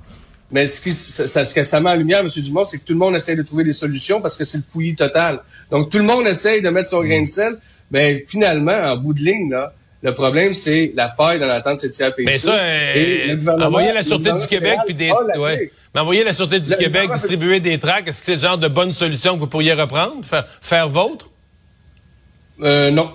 Mais 0.50 0.64
ce, 0.64 0.80
qui, 0.80 0.92
ça, 0.92 1.44
ce 1.44 1.54
que 1.54 1.62
ça 1.64 1.80
met 1.80 1.90
en 1.90 1.96
lumière, 1.96 2.20
M. 2.20 2.28
Dumont, 2.28 2.64
c'est 2.64 2.78
que 2.78 2.84
tout 2.84 2.92
le 2.92 2.98
monde 2.98 3.16
essaie 3.16 3.34
de 3.34 3.42
trouver 3.42 3.64
des 3.64 3.72
solutions 3.72 4.20
parce 4.20 4.36
que 4.36 4.44
c'est 4.44 4.58
le 4.58 4.64
pouillis 4.70 4.94
total. 4.94 5.40
Donc, 5.70 5.90
tout 5.90 5.98
le 5.98 6.04
monde 6.04 6.26
essaye 6.26 6.62
de 6.62 6.68
mettre 6.68 6.88
son 6.88 7.02
grain 7.02 7.22
de 7.22 7.26
sel. 7.26 7.56
Mais 7.90 8.24
finalement, 8.28 8.72
en 8.72 8.96
bout 8.96 9.12
de 9.12 9.20
ligne, 9.20 9.50
là, 9.50 9.72
le 10.02 10.14
problème, 10.14 10.52
c'est 10.52 10.92
la 10.94 11.08
faille 11.08 11.40
dans 11.40 11.46
l'attente 11.46 11.82
de 11.82 11.90
cette 11.90 12.14
Mais 12.18 12.38
ça, 12.38 12.54
euh, 12.54 13.36
envoyer 13.60 13.92
la 13.92 14.02
Sûreté 14.02 14.32
du 14.32 14.46
Québec 14.46 14.78
puis 14.84 14.94
des... 14.94 15.10
Ouais. 15.36 15.72
Mais 15.94 16.00
envoyer 16.00 16.22
la 16.22 16.32
Sûreté 16.32 16.60
du 16.60 16.76
Québec 16.76 17.10
distribuer 17.12 17.58
des 17.58 17.78
tracts, 17.78 18.06
est-ce 18.06 18.20
que 18.20 18.26
c'est 18.26 18.34
le 18.34 18.40
genre 18.40 18.58
de 18.58 18.68
bonne 18.68 18.92
solution 18.92 19.34
que 19.34 19.40
vous 19.40 19.46
pourriez 19.48 19.72
reprendre? 19.72 20.24
Faire, 20.24 20.46
faire 20.60 20.88
vôtre? 20.88 21.28
Euh, 22.62 22.90
non. 22.90 23.10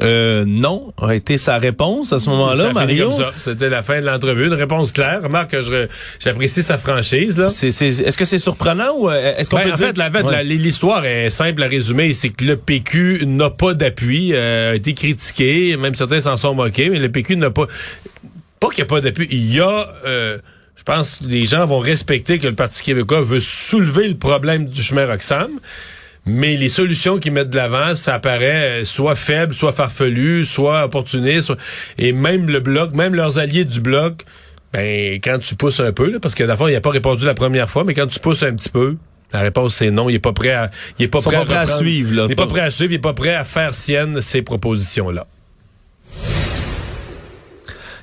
Euh, 0.00 0.44
non, 0.46 0.92
a 1.02 1.14
été 1.14 1.38
sa 1.38 1.58
réponse 1.58 2.12
à 2.12 2.20
ce 2.20 2.28
moment-là, 2.30 2.72
Mario. 2.72 3.10
C'était 3.40 3.68
la 3.68 3.82
fin 3.82 4.00
de 4.00 4.06
l'entrevue, 4.06 4.46
une 4.46 4.54
réponse 4.54 4.92
claire. 4.92 5.22
Remarque 5.22 5.50
que 5.50 5.88
j'apprécie 6.20 6.62
sa 6.62 6.78
franchise. 6.78 7.36
Là. 7.38 7.48
C'est, 7.48 7.68
est, 7.68 8.10
ce 8.10 8.16
que 8.16 8.24
c'est 8.24 8.38
surprenant 8.38 8.92
ou 8.96 9.10
euh, 9.10 9.34
est-ce 9.36 9.50
qu'on 9.50 9.56
ben, 9.56 9.64
peut 9.64 9.72
en 9.72 9.74
dire... 9.74 9.92
fait, 9.94 10.44
l'histoire 10.44 11.04
est 11.04 11.30
simple 11.30 11.62
à 11.62 11.66
résumer, 11.66 12.12
c'est 12.12 12.28
que 12.28 12.44
le 12.44 12.56
PQ 12.56 13.24
n'a 13.26 13.50
pas 13.50 13.74
d'appui, 13.74 14.32
euh, 14.34 14.72
a 14.72 14.74
été 14.76 14.94
critiqué, 14.94 15.76
même 15.76 15.94
certains 15.94 16.20
s'en 16.20 16.36
sont 16.36 16.54
moqués, 16.54 16.90
mais 16.90 16.98
le 16.98 17.10
PQ 17.10 17.36
n'a 17.36 17.50
pas... 17.50 17.66
Pas 18.60 18.68
qu'il 18.68 18.78
n'y 18.78 18.82
a 18.82 18.86
pas 18.86 19.00
d'appui, 19.00 19.26
il 19.30 19.54
y 19.54 19.60
a... 19.60 19.88
Euh, 20.04 20.38
je 20.76 20.84
pense 20.84 21.16
que 21.16 21.24
les 21.24 21.44
gens 21.44 21.66
vont 21.66 21.80
respecter 21.80 22.38
que 22.38 22.46
le 22.46 22.54
Parti 22.54 22.82
québécois 22.82 23.20
veut 23.20 23.40
soulever 23.40 24.06
le 24.06 24.14
problème 24.14 24.68
du 24.68 24.82
chemin 24.82 25.06
Roxham. 25.06 25.50
Mais 26.28 26.56
les 26.56 26.68
solutions 26.68 27.18
qu'ils 27.18 27.32
mettent 27.32 27.48
de 27.48 27.56
l'avant, 27.56 27.96
ça 27.96 28.18
paraît 28.18 28.84
soit 28.84 29.16
faible, 29.16 29.54
soit 29.54 29.72
farfelu, 29.72 30.44
soit 30.44 30.84
opportuniste. 30.84 31.52
Et 31.96 32.12
même 32.12 32.50
le 32.50 32.60
bloc, 32.60 32.92
même 32.92 33.14
leurs 33.14 33.38
alliés 33.38 33.64
du 33.64 33.80
bloc, 33.80 34.24
ben 34.74 35.14
quand 35.24 35.38
tu 35.38 35.54
pousses 35.54 35.80
un 35.80 35.92
peu, 35.92 36.10
là, 36.10 36.20
parce 36.20 36.34
que 36.34 36.44
d'abord 36.44 36.68
il 36.68 36.74
n'a 36.74 36.82
pas 36.82 36.90
répondu 36.90 37.24
la 37.24 37.32
première 37.32 37.70
fois, 37.70 37.84
mais 37.84 37.94
quand 37.94 38.06
tu 38.06 38.20
pousses 38.20 38.42
un 38.42 38.54
petit 38.54 38.68
peu, 38.68 38.96
la 39.32 39.40
réponse 39.40 39.76
c'est 39.76 39.90
non. 39.90 40.10
Il 40.10 40.16
est 40.16 40.18
pas 40.18 40.34
prêt 40.34 40.52
à, 40.52 40.70
il 40.98 41.04
est 41.06 41.08
pas 41.08 41.20
prêt, 41.20 41.36
à, 41.36 41.64
suivre. 41.64 42.14
Là, 42.14 42.24
il 42.26 42.32
est 42.32 42.34
pas 42.34 42.46
prêt 42.46 42.60
à 42.60 42.70
suivre. 42.70 42.92
Il 42.92 42.96
est 42.96 42.98
pas 42.98 43.14
prêt 43.14 43.34
à 43.34 43.44
faire 43.44 43.72
sienne 43.72 44.20
ces 44.20 44.42
propositions 44.42 45.10
là. 45.10 45.26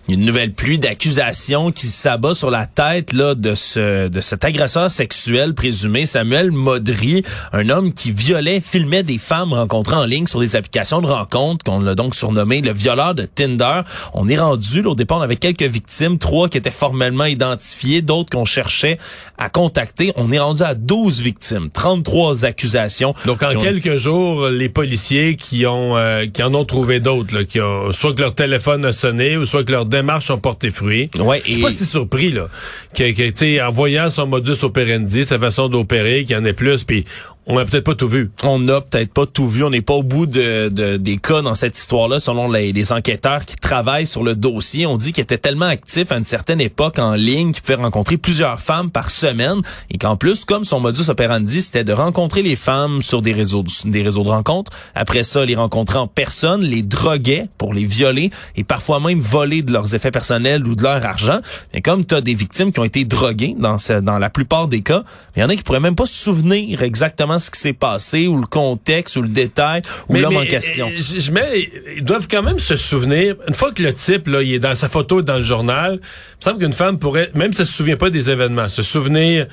Il 0.07 0.13
y 0.13 0.17
a 0.17 0.19
une 0.19 0.27
nouvelle 0.27 0.53
pluie 0.53 0.77
d'accusations 0.77 1.71
qui 1.71 1.87
s'abat 1.87 2.35
sur 2.35 2.51
la 2.51 2.67
tête 2.67 3.11
là 3.11 3.33
de 3.33 3.55
ce 3.55 4.07
de 4.07 4.21
cet 4.21 4.45
agresseur 4.45 4.91
sexuel 4.91 5.55
présumé 5.55 6.05
Samuel 6.05 6.51
Modry, 6.51 7.23
un 7.53 7.69
homme 7.69 7.91
qui 7.91 8.11
violait, 8.11 8.59
filmait 8.59 9.01
des 9.01 9.17
femmes 9.17 9.53
rencontrées 9.53 9.95
en 9.95 10.05
ligne 10.05 10.27
sur 10.27 10.39
des 10.39 10.55
applications 10.55 11.01
de 11.01 11.07
rencontres 11.07 11.65
qu'on 11.65 11.79
l'a 11.79 11.95
donc 11.95 12.13
surnommé 12.13 12.61
le 12.61 12.71
violeur 12.71 13.15
de 13.15 13.23
Tinder. 13.23 13.81
On 14.13 14.27
est 14.27 14.37
rendu 14.37 14.83
là, 14.83 14.91
au 14.91 14.95
départ 14.95 15.23
avec 15.23 15.39
quelques 15.39 15.63
victimes, 15.63 16.19
trois 16.19 16.49
qui 16.49 16.59
étaient 16.59 16.69
formellement 16.69 17.25
identifiées, 17.25 18.03
d'autres 18.03 18.29
qu'on 18.29 18.45
cherchait 18.45 18.99
à 19.39 19.49
contacter. 19.49 20.13
On 20.17 20.31
est 20.31 20.37
rendu 20.37 20.61
à 20.61 20.75
12 20.75 21.21
victimes, 21.21 21.71
33 21.73 22.45
accusations. 22.45 23.15
Donc 23.25 23.41
en 23.41 23.57
quelques 23.57 23.97
jours, 23.97 24.49
les 24.49 24.69
policiers 24.69 25.35
qui 25.35 25.65
ont 25.65 25.97
euh, 25.97 26.27
qui 26.27 26.43
en 26.43 26.53
ont 26.53 26.65
trouvé 26.65 26.99
d'autres, 26.99 27.41
qui 27.41 27.59
ont 27.59 27.91
soit 27.91 28.13
que 28.13 28.21
leur 28.21 28.35
téléphone 28.35 28.85
a 28.85 28.93
sonné 28.93 29.35
ou 29.35 29.45
soit 29.45 29.63
que 29.63 29.71
leurs 29.71 29.87
démarches 29.95 30.29
ont 30.29 30.39
porté 30.39 30.69
fruit. 30.71 31.09
Ouais, 31.19 31.41
Je 31.45 31.53
suis 31.53 31.61
pas 31.61 31.71
si 31.71 31.85
surpris 31.85 32.31
là 32.31 32.47
que, 32.95 33.11
que 33.11 33.29
tu 33.29 33.35
sais 33.35 33.61
en 33.61 33.71
voyant 33.71 34.09
son 34.09 34.27
modus 34.27 34.63
operandi, 34.63 35.25
sa 35.25 35.39
façon 35.39 35.69
d'opérer, 35.69 36.23
qu'il 36.25 36.35
y 36.35 36.39
en 36.39 36.45
ait 36.45 36.53
plus, 36.53 36.83
puis 36.83 37.05
on 37.47 37.55
n'a 37.55 37.65
peut-être 37.65 37.83
pas 37.83 37.93
tout 37.93 38.07
vu. 38.07 38.31
On 38.43 38.57
n'a 38.57 38.81
peut-être 38.81 39.13
pas 39.13 39.27
tout 39.27 39.47
vu. 39.47 39.63
On 39.63 39.69
n'est 39.69 39.81
pas 39.81 39.93
au 39.93 40.03
bout 40.03 40.25
de, 40.25 40.69
de, 40.69 40.97
des 40.97 41.17
cas 41.17 41.43
dans 41.43 41.53
cette 41.53 41.77
histoire-là, 41.77 42.17
selon 42.17 42.51
les, 42.51 42.91
enquêteurs 42.91 43.45
qui 43.45 43.55
travaillent 43.55 44.07
sur 44.07 44.23
le 44.23 44.35
dossier. 44.35 44.85
On 44.87 44.97
dit 44.97 45.11
qu'il 45.11 45.23
était 45.23 45.37
tellement 45.37 45.65
actif 45.65 46.11
à 46.11 46.17
une 46.17 46.25
certaine 46.25 46.59
époque 46.59 46.97
en 46.97 47.13
ligne 47.13 47.51
qu'il 47.51 47.61
pouvait 47.61 47.75
rencontrer 47.75 48.17
plusieurs 48.17 48.59
femmes 48.59 48.89
par 48.89 49.09
semaine 49.09 49.61
et 49.91 49.97
qu'en 49.97 50.17
plus, 50.17 50.45
comme 50.45 50.65
son 50.65 50.79
modus 50.79 51.09
operandi, 51.09 51.61
c'était 51.61 51.83
de 51.83 51.93
rencontrer 51.93 52.41
les 52.41 52.55
femmes 52.55 53.01
sur 53.01 53.21
des 53.21 53.33
réseaux, 53.33 53.63
des 53.85 54.01
réseaux 54.01 54.23
de 54.23 54.29
rencontres. 54.29 54.71
Après 54.95 55.23
ça, 55.23 55.45
les 55.45 55.55
rencontrer 55.55 55.99
en 55.99 56.07
personne, 56.07 56.61
les 56.61 56.81
droguer 56.81 57.45
pour 57.57 57.73
les 57.73 57.85
violer 57.85 58.31
et 58.55 58.63
parfois 58.63 58.99
même 58.99 59.19
voler 59.19 59.61
de 59.61 59.71
leurs 59.71 59.93
effets 59.93 60.11
personnels 60.11 60.67
ou 60.67 60.75
de 60.75 60.83
leur 60.83 61.05
argent. 61.05 61.39
Mais 61.73 61.81
comme 61.81 62.05
tu 62.05 62.15
as 62.15 62.21
des 62.21 62.35
victimes 62.35 62.71
qui 62.71 62.79
ont 62.79 62.85
été 62.85 63.05
droguées 63.05 63.55
dans, 63.57 63.77
ce, 63.77 63.93
dans 63.93 64.17
la 64.17 64.29
plupart 64.29 64.67
des 64.67 64.81
cas, 64.81 65.03
il 65.35 65.41
y 65.41 65.43
en 65.43 65.49
a 65.49 65.55
qui 65.55 65.63
pourraient 65.63 65.79
même 65.79 65.95
pas 65.95 66.05
se 66.05 66.15
souvenir 66.15 66.81
exactement 66.81 67.34
ce 67.39 67.51
qui 67.51 67.59
s'est 67.59 67.73
passé 67.73 68.27
ou 68.27 68.39
le 68.39 68.47
contexte 68.47 69.15
ou 69.17 69.21
le 69.21 69.29
détail 69.29 69.81
ou 70.09 70.13
l'homme 70.21 70.37
en 70.37 70.45
question. 70.45 70.87
euh, 70.87 70.97
Je, 70.99 71.19
je 71.19 71.31
mets, 71.31 71.69
ils 71.97 72.03
doivent 72.03 72.27
quand 72.29 72.43
même 72.43 72.59
se 72.59 72.75
souvenir. 72.77 73.35
Une 73.47 73.55
fois 73.55 73.71
que 73.71 73.81
le 73.83 73.93
type 73.93 74.27
là, 74.27 74.41
il 74.41 74.53
est 74.53 74.59
dans 74.59 74.75
sa 74.75 74.89
photo 74.89 75.21
dans 75.21 75.37
le 75.37 75.43
journal, 75.43 75.93
il 75.93 75.97
me 75.99 76.41
semble 76.51 76.59
qu'une 76.59 76.73
femme 76.73 76.99
pourrait, 76.99 77.29
même 77.35 77.53
si 77.53 77.61
elle 77.61 77.67
se 77.67 77.73
souvient 77.73 77.97
pas 77.97 78.09
des 78.09 78.29
événements, 78.29 78.67
se 78.69 78.81
souvenir. 78.83 79.47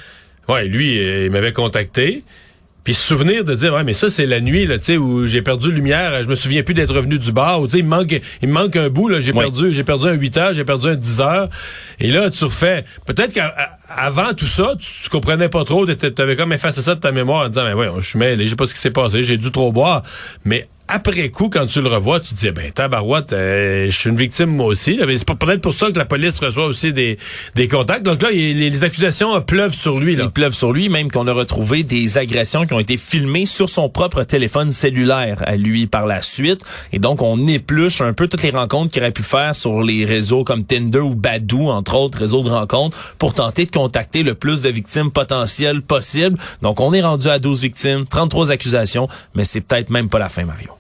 Ouais, 0.49 0.65
lui, 0.67 0.97
il 1.25 1.31
m'avait 1.31 1.53
contacté. 1.53 2.25
Puis 2.85 2.95
se 2.95 3.07
souvenir 3.07 3.45
de 3.45 3.55
dire 3.55 3.73
ouais 3.75 3.85
mais 3.85 3.93
ça 3.93 4.11
c'est 4.11 4.27
la 4.27 4.41
nuit 4.41 4.67
là 4.67 4.77
tu 4.77 4.87
sais 4.87 4.97
où 4.97 5.25
j'ai 5.25 5.41
perdu 5.41 5.71
lumière 5.71 6.21
je 6.25 6.29
me 6.29 6.35
souviens 6.35 6.65
plus 6.65 6.75
d'être 6.75 6.93
revenu 6.93 7.17
du 7.17 7.31
bar 7.31 7.63
tu 7.67 7.71
sais 7.71 7.79
il 7.79 7.85
me 7.85 7.91
manque 7.91 8.21
il 8.43 8.49
me 8.49 8.53
manque 8.55 8.75
un 8.75 8.89
bout 8.89 9.07
là 9.07 9.21
j'ai 9.21 9.33
perdu 9.33 9.73
j'ai 9.73 9.85
perdu 9.85 10.09
un 10.09 10.15
8 10.15 10.37
heures 10.37 10.53
j'ai 10.53 10.65
perdu 10.65 10.89
un 10.89 10.97
10 10.97 11.21
heures 11.21 11.49
et 12.01 12.11
là 12.11 12.29
tu 12.29 12.43
refais 12.43 12.83
peut-être 13.07 13.39
qu'avant 13.97 14.33
tout 14.35 14.47
ça 14.47 14.75
tu, 14.79 14.89
tu 15.05 15.09
comprenais 15.09 15.49
pas 15.49 15.65
trop 15.65 15.87
tu 15.87 16.23
avais 16.23 16.37
comme 16.37 16.53
effacé 16.53 16.83
ça 16.83 16.95
de 16.95 17.01
ta 17.01 17.13
mémoire 17.13 17.47
en 17.47 17.49
disant 17.49 17.65
mais 17.65 17.75
ouais 17.75 17.91
je 17.99 18.07
suis 18.07 18.19
mêlé 18.19 18.45
je 18.45 18.51
sais 18.51 18.57
pas 18.57 18.67
ce 18.67 18.75
qui 18.75 18.81
s'est 18.81 18.91
passé 18.91 19.23
j'ai 19.25 19.37
dû 19.37 19.51
trop 19.51 19.73
boire 19.73 20.03
mais 20.45 20.69
après 20.95 21.31
coup, 21.31 21.49
quand 21.49 21.65
tu 21.65 21.81
le 21.81 21.89
revois, 21.89 22.21
tu 22.21 22.35
te 22.35 22.41
dis, 22.41 22.51
ben, 22.51 22.71
tabarouette, 22.71 23.33
euh, 23.33 23.87
je 23.87 23.99
suis 23.99 24.11
une 24.11 24.17
victime 24.17 24.51
moi 24.51 24.67
aussi. 24.67 24.99
Mais 25.07 25.17
c'est 25.17 25.27
peut-être 25.27 25.63
pour 25.63 25.73
ça 25.73 25.91
que 25.91 25.99
la 25.99 26.05
police 26.05 26.39
reçoit 26.39 26.67
aussi 26.67 26.93
des, 26.93 27.19
des 27.55 27.67
contacts. 27.67 28.03
Donc 28.03 28.21
là, 28.21 28.31
les, 28.31 28.85
accusations 28.85 29.41
pleuvent 29.41 29.73
sur 29.73 29.99
lui. 29.99 30.17
Là. 30.17 30.25
Ils 30.25 30.31
pleuvent 30.31 30.53
sur 30.53 30.71
lui, 30.71 30.91
même 30.91 31.11
qu'on 31.11 31.27
a 31.29 31.33
retrouvé 31.33 31.83
des 31.83 32.19
agressions 32.19 32.67
qui 32.67 32.75
ont 32.75 32.79
été 32.79 32.99
filmées 32.99 33.47
sur 33.47 33.71
son 33.71 33.89
propre 33.89 34.23
téléphone 34.25 34.71
cellulaire 34.71 35.43
à 35.47 35.57
lui 35.57 35.87
par 35.87 36.07
la 36.07 36.21
suite. 36.21 36.63
Et 36.93 36.99
donc, 36.99 37.23
on 37.23 37.47
épluche 37.47 38.03
un 38.03 38.13
peu 38.13 38.29
toutes 38.29 38.43
les 38.43 38.51
rencontres 38.51 38.91
qu'il 38.91 39.03
aurait 39.03 39.13
pu 39.13 39.23
faire 39.23 39.57
sur 39.57 39.83
les 39.83 40.05
réseaux 40.05 40.45
comme 40.45 40.67
Tinder 40.67 40.99
ou 40.99 41.15
Badoo, 41.15 41.71
entre 41.71 41.95
autres 41.95 42.19
réseaux 42.19 42.43
de 42.43 42.51
rencontres, 42.51 43.15
pour 43.19 43.33
tenter 43.33 43.65
de 43.65 43.71
contacter 43.83 44.23
le 44.23 44.37
plus 44.37 44.61
de 44.61 44.69
victimes 44.69 45.11
potentielles 45.11 45.83
possible. 45.83 46.39
Donc, 46.63 46.79
on 46.79 46.93
est 46.93 47.03
rendu 47.03 47.29
à 47.29 47.41
12 47.41 47.63
victimes, 47.63 48.07
33 48.07 48.53
accusations, 48.53 49.09
mais 49.35 49.45
c'est 49.45 49.61
peut-être 49.61 49.91
même 49.91 50.09
pas 50.09 50.21
la 50.21 50.29
fin, 50.29 50.45
Mario. 50.45 50.71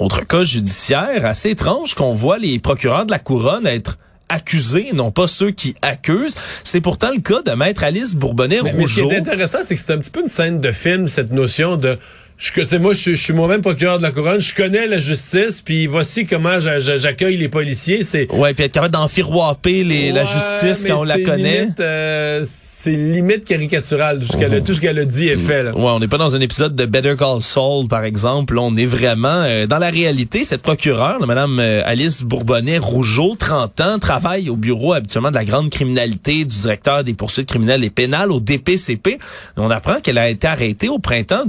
Autre 0.00 0.26
cas 0.26 0.42
judiciaire 0.42 1.24
assez 1.24 1.50
étrange 1.50 1.94
qu'on 1.94 2.14
voit 2.14 2.38
les 2.38 2.58
procureurs 2.58 3.06
de 3.06 3.12
la 3.12 3.20
couronne 3.20 3.64
être 3.64 3.96
accusés, 4.28 4.90
non 4.92 5.12
pas 5.12 5.28
ceux 5.28 5.52
qui 5.52 5.76
accusent. 5.82 6.34
C'est 6.64 6.80
pourtant 6.80 7.12
le 7.14 7.20
cas 7.20 7.42
de 7.42 7.52
maître 7.52 7.84
Alice 7.84 8.16
Mais, 8.16 8.72
mais 8.76 8.86
ce 8.86 8.94
qui 8.94 9.00
est 9.02 9.18
intéressant, 9.18 9.58
c'est 9.62 9.76
que 9.76 9.80
c'est 9.80 9.92
un 9.92 9.98
petit 9.98 10.10
peu 10.10 10.22
une 10.22 10.26
scène 10.26 10.60
de 10.60 10.72
film, 10.72 11.06
cette 11.06 11.30
notion 11.30 11.76
de... 11.76 11.96
Je, 12.38 12.50
tu 12.52 12.66
sais, 12.66 12.78
moi, 12.80 12.92
je, 12.94 12.98
suis- 12.98 13.16
je 13.16 13.22
suis 13.22 13.32
moi-même 13.32 13.60
procureur 13.60 13.98
de 13.98 14.02
la 14.02 14.10
couronne, 14.10 14.40
je 14.40 14.52
connais 14.54 14.86
la 14.88 14.98
justice, 14.98 15.60
puis 15.64 15.86
voici 15.86 16.26
comment 16.26 16.58
j'a- 16.58 16.80
j'a- 16.80 16.98
j'accueille 16.98 17.36
les 17.36 17.48
policiers. 17.48 18.02
C'est 18.02 18.30
Ouais, 18.32 18.52
puis 18.52 18.64
être 18.64 18.72
capable 18.72 18.92
d'enfiroiper 18.94 19.84
les, 19.84 20.10
la 20.10 20.22
Ouais, 20.22 20.26
justice 20.26 20.84
quand 20.84 20.98
on 21.00 21.04
la 21.04 21.18
connaît. 21.20 21.68
euh, 21.78 22.42
c'est 22.44 22.92
limite 22.96 23.44
caricatural. 23.44 24.18
Tout 24.20 24.32
ce 24.32 24.36
qu'elle 24.36 24.54
a, 24.54 24.60
tout 24.60 24.74
ce 24.74 24.80
qu'elle 24.80 24.98
a 24.98 25.04
dit 25.04 25.28
est 25.28 25.36
fait. 25.36 25.62
Là. 25.62 25.70
Ouais, 25.76 25.84
on 25.90 26.00
n'est 26.00 26.08
pas 26.08 26.18
dans 26.18 26.34
un 26.34 26.40
épisode 26.40 26.74
de 26.74 26.84
Better 26.84 27.14
Call 27.16 27.40
Saul, 27.40 27.86
par 27.86 28.02
exemple. 28.04 28.58
On 28.58 28.76
est 28.76 28.86
vraiment 28.86 29.28
euh, 29.46 29.66
dans 29.68 29.78
la 29.78 29.90
réalité. 29.90 30.42
Cette 30.42 30.62
procureure, 30.62 31.20
là, 31.20 31.26
Madame 31.26 31.60
euh, 31.60 31.82
Alice 31.84 32.24
Bourbonnet-Rougeau, 32.24 33.36
30 33.38 33.80
ans, 33.82 33.98
travaille 34.00 34.48
au 34.50 34.56
bureau 34.56 34.94
habituellement 34.94 35.30
de 35.30 35.36
la 35.36 35.44
grande 35.44 35.70
criminalité 35.70 36.44
du 36.44 36.56
directeur 36.56 37.04
des 37.04 37.14
poursuites 37.14 37.48
criminelles 37.48 37.84
et 37.84 37.90
pénales 37.90 38.32
au 38.32 38.40
DPCP. 38.40 39.18
On 39.56 39.70
apprend 39.70 40.00
qu'elle 40.00 40.18
a 40.18 40.28
été 40.28 40.46
arrêtée 40.48 40.88
au 40.88 40.98
printemps 40.98 41.44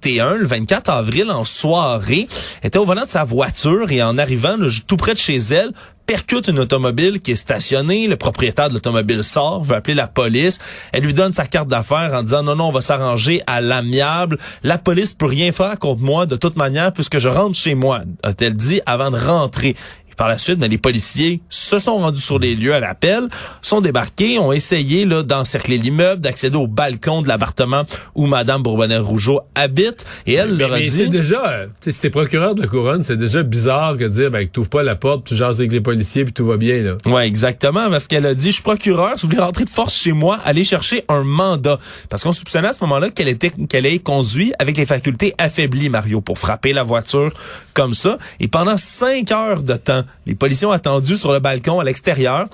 2021, 0.00 0.34
le 0.36 0.46
24 0.46 0.90
avril, 0.90 1.30
en 1.30 1.44
soirée. 1.44 2.28
Était 2.62 2.78
au 2.78 2.84
volant 2.84 3.04
de 3.04 3.10
sa 3.10 3.24
voiture 3.24 3.90
et 3.92 4.02
en 4.02 4.18
arrivant 4.18 4.56
tout 4.86 4.96
près 4.96 5.12
de 5.12 5.18
chez 5.18 5.36
elle, 5.36 5.72
percute 6.06 6.48
une 6.48 6.58
automobile 6.58 7.20
qui 7.20 7.32
est 7.32 7.36
stationnée. 7.36 8.08
Le 8.08 8.16
propriétaire 8.16 8.68
de 8.68 8.74
l'automobile 8.74 9.22
sort, 9.22 9.62
veut 9.62 9.76
appeler 9.76 9.94
la 9.94 10.08
police. 10.08 10.58
Elle 10.92 11.04
lui 11.04 11.14
donne 11.14 11.32
sa 11.32 11.46
carte 11.46 11.68
d'affaires 11.68 12.12
en 12.14 12.22
disant 12.22 12.42
non, 12.42 12.56
non, 12.56 12.68
on 12.68 12.72
va 12.72 12.80
s'arranger 12.80 13.42
à 13.46 13.60
l'amiable. 13.60 14.36
La 14.64 14.78
police 14.78 15.12
peut 15.12 15.26
rien 15.26 15.52
faire 15.52 15.78
contre 15.78 16.02
moi 16.02 16.26
de 16.26 16.36
toute 16.36 16.56
manière 16.56 16.92
puisque 16.92 17.18
je 17.18 17.28
rentre 17.28 17.56
chez 17.56 17.74
moi, 17.74 18.00
a-t-elle 18.22 18.54
dit 18.56 18.80
avant 18.86 19.10
de 19.10 19.18
rentrer. 19.18 19.76
Par 20.20 20.28
la 20.28 20.36
suite, 20.36 20.58
ben, 20.58 20.70
les 20.70 20.76
policiers 20.76 21.40
se 21.48 21.78
sont 21.78 21.96
rendus 21.96 22.20
sur 22.20 22.38
les 22.38 22.54
lieux 22.54 22.74
à 22.74 22.80
l'appel, 22.80 23.22
sont 23.62 23.80
débarqués, 23.80 24.38
ont 24.38 24.52
essayé 24.52 25.06
là 25.06 25.22
d'encercler 25.22 25.78
l'immeuble, 25.78 26.20
d'accéder 26.20 26.58
au 26.58 26.66
balcon 26.66 27.22
de 27.22 27.28
l'appartement 27.28 27.84
où 28.14 28.26
Madame 28.26 28.62
Bourbonnet-Rougeau 28.62 29.40
habite. 29.54 30.04
Et 30.26 30.34
elle 30.34 30.58
leur 30.58 30.74
a 30.74 30.76
Mais 30.76 30.84
dit... 30.84 30.90
c'est 30.90 31.06
déjà, 31.06 31.62
si 31.80 31.98
t'es 31.98 32.10
procureur 32.10 32.54
de 32.54 32.60
la 32.60 32.68
couronne, 32.68 33.02
c'est 33.02 33.16
déjà 33.16 33.42
bizarre 33.42 33.96
que 33.96 34.04
de 34.04 34.08
dire, 34.08 34.30
ben, 34.30 34.46
que 34.46 34.52
t'ouvres 34.52 34.68
pas 34.68 34.82
la 34.82 34.94
porte, 34.94 35.24
tu 35.24 35.36
jases 35.36 35.58
avec 35.58 35.72
les 35.72 35.80
policiers, 35.80 36.24
puis 36.24 36.34
tout 36.34 36.44
va 36.44 36.58
bien, 36.58 36.82
là. 36.82 36.96
Ouais, 37.06 37.26
exactement, 37.26 37.88
parce 37.88 38.06
qu'elle 38.06 38.26
a 38.26 38.34
dit, 38.34 38.48
je 38.48 38.56
suis 38.56 38.62
procureur, 38.62 39.12
si 39.16 39.22
vous 39.22 39.30
voulez 39.30 39.42
rentrer 39.42 39.64
de 39.64 39.70
force 39.70 39.98
chez 39.98 40.12
moi, 40.12 40.38
allez 40.44 40.64
chercher 40.64 41.02
un 41.08 41.22
mandat. 41.22 41.78
Parce 42.10 42.24
qu'on 42.24 42.32
soupçonnait 42.32 42.68
à 42.68 42.72
ce 42.74 42.80
moment-là 42.82 43.08
qu'elle 43.08 43.28
était, 43.28 43.52
qu'elle 43.70 43.86
ait 43.86 43.98
conduit 43.98 44.52
avec 44.58 44.76
les 44.76 44.84
facultés 44.84 45.32
affaiblies, 45.38 45.88
Mario, 45.88 46.20
pour 46.20 46.38
frapper 46.38 46.74
la 46.74 46.82
voiture 46.82 47.32
comme 47.72 47.94
ça. 47.94 48.18
Et 48.38 48.48
pendant 48.48 48.76
cinq 48.76 49.32
heures 49.32 49.62
de 49.62 49.76
temps, 49.76 50.04
les 50.26 50.34
policiers 50.34 50.66
ont 50.66 50.72
sur 51.16 51.32
le 51.32 51.38
balcon 51.38 51.80
à 51.80 51.84
l'extérieur. 51.84 52.48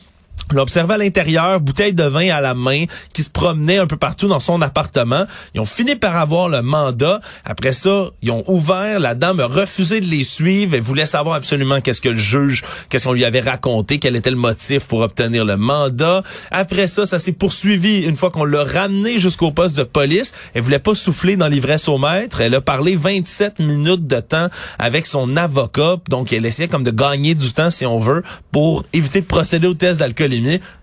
Observé 0.54 0.94
à 0.94 0.98
l'intérieur, 0.98 1.60
bouteille 1.60 1.92
de 1.92 2.04
vin 2.04 2.28
à 2.30 2.40
la 2.40 2.54
main, 2.54 2.84
qui 3.12 3.22
se 3.22 3.30
promenait 3.30 3.78
un 3.78 3.86
peu 3.86 3.96
partout 3.96 4.28
dans 4.28 4.38
son 4.38 4.62
appartement. 4.62 5.26
Ils 5.54 5.60
ont 5.60 5.66
fini 5.66 5.96
par 5.96 6.16
avoir 6.16 6.48
le 6.48 6.62
mandat. 6.62 7.20
Après 7.44 7.72
ça, 7.72 8.06
ils 8.22 8.30
ont 8.30 8.44
ouvert. 8.46 9.00
La 9.00 9.14
dame 9.14 9.40
a 9.40 9.46
refusé 9.46 10.00
de 10.00 10.06
les 10.06 10.22
suivre. 10.22 10.74
Elle 10.74 10.82
voulait 10.82 11.04
savoir 11.04 11.34
absolument 11.34 11.80
qu'est-ce 11.80 12.00
que 12.00 12.10
le 12.10 12.16
juge, 12.16 12.62
qu'est-ce 12.88 13.04
qu'on 13.06 13.12
lui 13.12 13.24
avait 13.24 13.40
raconté, 13.40 13.98
quel 13.98 14.14
était 14.14 14.30
le 14.30 14.36
motif 14.36 14.86
pour 14.86 15.00
obtenir 15.00 15.44
le 15.44 15.56
mandat. 15.56 16.22
Après 16.52 16.86
ça, 16.86 17.06
ça 17.06 17.18
s'est 17.18 17.32
poursuivi 17.32 18.02
une 18.02 18.16
fois 18.16 18.30
qu'on 18.30 18.44
l'a 18.44 18.62
ramené 18.62 19.18
jusqu'au 19.18 19.50
poste 19.50 19.76
de 19.76 19.82
police. 19.82 20.32
Elle 20.54 20.62
voulait 20.62 20.78
pas 20.78 20.94
souffler 20.94 21.36
dans 21.36 21.48
l'ivresse 21.48 21.88
au 21.88 21.98
maître. 21.98 22.40
Elle 22.40 22.54
a 22.54 22.60
parlé 22.60 22.94
27 22.94 23.58
minutes 23.58 24.06
de 24.06 24.20
temps 24.20 24.48
avec 24.78 25.06
son 25.06 25.36
avocat. 25.36 25.96
Donc, 26.08 26.32
elle 26.32 26.46
essayait 26.46 26.68
comme 26.68 26.84
de 26.84 26.92
gagner 26.92 27.34
du 27.34 27.52
temps, 27.52 27.70
si 27.70 27.84
on 27.84 27.98
veut, 27.98 28.22
pour 28.52 28.84
éviter 28.92 29.20
de 29.20 29.26
procéder 29.26 29.66
au 29.66 29.74
test 29.74 29.98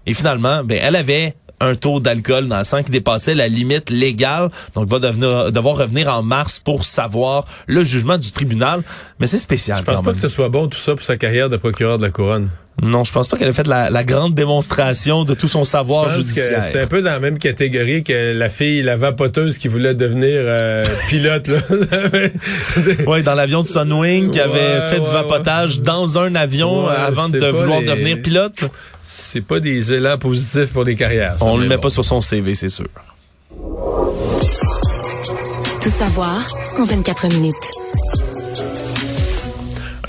Et 0.06 0.14
finalement, 0.14 0.64
ben, 0.64 0.80
elle 0.82 0.96
avait 0.96 1.36
un 1.60 1.76
taux 1.76 2.00
d'alcool 2.00 2.48
dans 2.48 2.58
le 2.58 2.64
sang 2.64 2.84
qui 2.84 2.92
dépassait 2.92 3.36
la 3.36 3.48
limite 3.48 3.90
légale. 3.90 4.50
Donc, 4.76 4.90
va 4.90 5.00
devenir, 5.00 5.52
devoir 5.52 5.78
revenir 5.78 6.10
en 6.10 6.22
mars 6.22 6.60
pour 6.60 6.84
savoir 6.84 7.46
le 7.68 7.84
jugement 7.84 8.18
du 8.18 8.32
tribunal. 8.32 8.82
Mais 9.20 9.28
c'est 9.28 9.38
spécial 9.38 9.78
Je 9.80 9.84
pense 9.84 9.96
quand 9.96 10.04
pas 10.04 10.12
même. 10.12 10.16
que 10.20 10.28
ce 10.28 10.34
soit 10.34 10.50
bon 10.50 10.68
tout 10.68 10.78
ça 10.78 10.96
pour 10.96 11.06
sa 11.06 11.18
carrière 11.18 11.50
de 11.50 11.58
procureur 11.58 11.98
de 11.98 12.04
la 12.04 12.10
couronne. 12.10 12.50
Non, 12.82 13.04
je 13.04 13.12
pense 13.14 13.28
pas 13.28 13.38
qu'elle 13.38 13.48
ait 13.50 13.54
fait 13.54 13.68
la, 13.68 13.90
la 13.90 14.04
grande 14.04 14.34
démonstration 14.34 15.24
de 15.26 15.36
tout 15.36 15.48
son 15.48 15.64
savoir 15.64 16.10
Je 16.10 16.16
pense 16.16 16.26
judiciaire. 16.26 16.64
c'était 16.64 16.82
un 16.82 16.88
peu 16.88 17.02
dans 17.02 17.12
la 17.12 17.20
même 17.20 17.38
catégorie 17.38 18.04
que 18.04 18.34
la 18.34 18.50
fille, 18.50 18.82
la 18.82 18.98
vapoteuse 18.98 19.58
qui 19.60 19.68
voulait 19.68 19.94
devenir 19.94 20.28
euh, 20.34 20.84
pilote. 21.10 21.50
Oui, 23.08 23.22
dans 23.24 23.36
l'avion 23.36 23.62
de 23.62 23.68
Sunwing 23.68 24.32
qui 24.32 24.40
avait 24.40 24.54
Ouais, 24.54 24.82
fait 24.90 25.00
du 25.00 25.08
ouais, 25.08 25.14
vapotage 25.14 25.80
dans 25.82 26.18
un 26.18 26.34
avion 26.36 26.88
Ouais, 26.88 26.94
avant 26.96 27.30
de 27.30 27.46
vouloir 27.48 27.80
les- 27.82 27.86
devenir 27.86 28.22
pilote. 28.22 28.64
C'est 29.00 29.42
pas 29.46 29.60
des 29.60 29.94
élans 29.94 30.18
positifs 30.18 30.72
pour 30.74 30.84
les 30.84 30.96
carrières. 30.96 31.36
ça, 31.40 31.46
On 31.46 31.58
le 31.58 31.68
met 31.68 31.76
bon. 31.76 31.82
pas 31.84 31.90
sur 31.90 32.04
son 32.04 32.22
CV, 32.22 32.56
c'est 32.56 32.70
sûr. 32.70 32.88
Tout 35.82 35.90
savoir 35.90 36.46
en 36.80 36.84
24 36.84 37.28
minutes. 37.28 37.54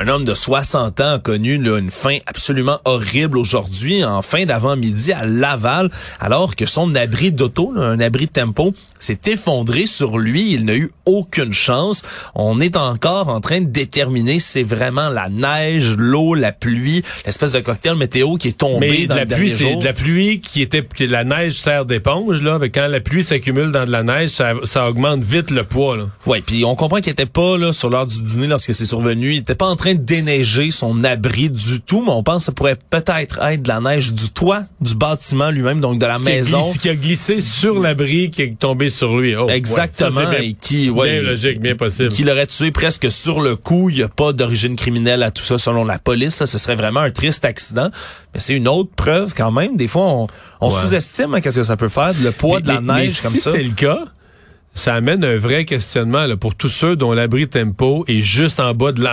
Un 0.04 0.08
homme 0.08 0.26
de 0.26 0.34
60 0.34 1.00
ans 1.00 1.12
a 1.14 1.18
connu 1.18 1.56
là, 1.56 1.78
une 1.78 1.88
fin 1.88 2.18
absolument 2.26 2.78
horrible 2.84 3.38
aujourd'hui, 3.38 4.04
en 4.04 4.20
fin 4.20 4.44
d'avant-midi 4.44 5.12
à 5.12 5.24
Laval, 5.24 5.88
alors 6.20 6.56
que 6.56 6.66
son 6.66 6.94
abri 6.94 7.32
d'auto, 7.32 7.72
un 7.74 7.98
abri 8.00 8.26
de 8.26 8.32
tempo, 8.32 8.74
s'est 8.98 9.20
effondré 9.28 9.86
sur 9.86 10.18
lui. 10.18 10.52
Il 10.52 10.66
n'a 10.66 10.76
eu 10.76 10.90
aucune 11.06 11.54
chance. 11.54 12.02
On 12.34 12.60
est 12.60 12.76
encore 12.76 13.30
en 13.30 13.40
train 13.40 13.62
de 13.62 13.66
déterminer 13.66 14.40
si 14.40 14.52
c'est 14.52 14.62
vraiment 14.62 15.08
la 15.08 15.30
neige, 15.30 15.96
l'eau, 15.96 16.34
la 16.34 16.52
pluie, 16.52 17.02
l'espèce 17.24 17.52
de 17.52 17.60
cocktail 17.60 17.96
météo 17.96 18.34
qui 18.36 18.48
est 18.48 18.58
tombé 18.58 18.90
Mais 18.90 19.06
dans 19.06 19.14
de 19.14 19.20
la 19.20 19.24
le 19.24 19.34
pluie, 19.34 19.50
c'est 19.50 19.76
de 19.76 19.84
la 19.84 19.94
pluie 19.94 20.42
qui 20.42 20.60
était 20.60 20.82
que 20.82 21.04
la 21.04 21.24
neige 21.24 21.54
sert 21.54 21.86
d'éponge 21.86 22.42
là, 22.42 22.58
mais 22.58 22.68
quand 22.68 22.88
la 22.88 23.00
pluie 23.00 23.24
s'accumule 23.24 23.72
dans 23.72 23.86
de 23.86 23.90
la 23.90 24.02
neige, 24.02 24.30
ça, 24.30 24.52
ça 24.64 24.86
augmente 24.86 25.22
vite 25.22 25.50
le 25.50 25.64
poids 25.64 25.96
là. 25.96 26.08
Ouais, 26.26 26.42
puis 26.44 26.66
on 26.66 26.74
comprend 26.74 27.00
qu'il 27.00 27.12
était 27.12 27.24
pas 27.24 27.56
là 27.56 27.72
sur 27.72 27.88
l'heure 27.88 28.06
du 28.06 28.22
dîner 28.22 28.48
lorsque 28.48 28.74
c'est 28.74 28.84
survenu. 28.84 29.32
Il 29.32 29.38
était 29.38 29.54
pas 29.54 29.66
en 29.66 29.76
train 29.76 29.93
de 29.94 30.02
déneiger 30.04 30.70
son 30.70 31.04
abri 31.04 31.50
du 31.50 31.80
tout, 31.80 32.02
mais 32.04 32.10
on 32.12 32.22
pense 32.22 32.42
que 32.42 32.46
ça 32.46 32.52
pourrait 32.52 32.76
peut-être 32.90 33.38
être 33.42 33.62
de 33.62 33.68
la 33.68 33.80
neige 33.80 34.12
du 34.12 34.30
toit 34.30 34.62
du 34.80 34.94
bâtiment 34.94 35.50
lui-même, 35.50 35.80
donc 35.80 35.98
de 35.98 36.06
la 36.06 36.16
Qui 36.18 36.24
maison. 36.24 36.60
glissé- 36.60 36.78
qui 36.78 36.88
a 36.88 36.94
glissé 36.94 37.40
sur 37.40 37.80
l'abri 37.80 38.30
qui 38.30 38.42
est 38.42 38.58
tombé 38.58 38.88
sur 38.90 39.18
lui. 39.18 39.34
Oh, 39.36 39.46
ouais, 39.46 39.56
Exactement, 39.56 40.10
ça, 40.22 40.30
bien- 40.30 40.40
et 40.40 40.52
qui, 40.54 40.90
ouais, 40.90 41.20
bien 41.20 41.30
logique, 41.30 41.60
bien 41.60 41.76
possible. 41.76 42.08
qui 42.08 42.24
l'aurait 42.24 42.46
tué 42.46 42.70
presque 42.70 43.10
sur 43.10 43.40
le 43.40 43.56
coup. 43.56 43.90
Il 43.90 43.96
n'y 43.96 44.02
a 44.02 44.08
pas 44.08 44.32
d'origine 44.32 44.76
criminelle 44.76 45.22
à 45.22 45.30
tout 45.30 45.42
ça 45.42 45.58
selon 45.58 45.84
la 45.84 45.98
police. 45.98 46.34
Ça, 46.34 46.46
ce 46.46 46.58
serait 46.58 46.76
vraiment 46.76 47.00
un 47.00 47.10
triste 47.10 47.44
accident. 47.44 47.90
Mais 48.34 48.40
c'est 48.40 48.54
une 48.54 48.68
autre 48.68 48.90
preuve 48.96 49.32
quand 49.36 49.52
même. 49.52 49.76
Des 49.76 49.88
fois, 49.88 50.02
on, 50.02 50.26
on 50.60 50.70
Ouais. 50.70 50.80
sous-estime 50.80 51.34
hein, 51.34 51.40
qu'est-ce 51.40 51.56
que 51.58 51.62
ça 51.62 51.76
peut 51.76 51.88
faire, 51.88 52.12
le 52.22 52.32
poids 52.32 52.60
de 52.60 52.68
la 52.68 52.80
Mais- 52.80 52.92
mais 52.94 53.00
neige 53.06 53.20
comme 53.22 53.30
si 53.32 53.38
ça. 53.38 53.52
c'est 53.52 53.62
le 53.62 53.70
cas, 53.74 54.00
ça 54.74 54.94
amène 54.94 55.24
un 55.24 55.38
vrai 55.38 55.64
questionnement 55.64 56.26
là, 56.26 56.36
pour 56.36 56.54
tous 56.54 56.68
ceux 56.68 56.96
dont 56.96 57.12
l'abri 57.12 57.48
tempo 57.48 58.04
est 58.08 58.22
juste 58.22 58.60
en 58.60 58.74
bas 58.74 58.92
de 58.92 59.04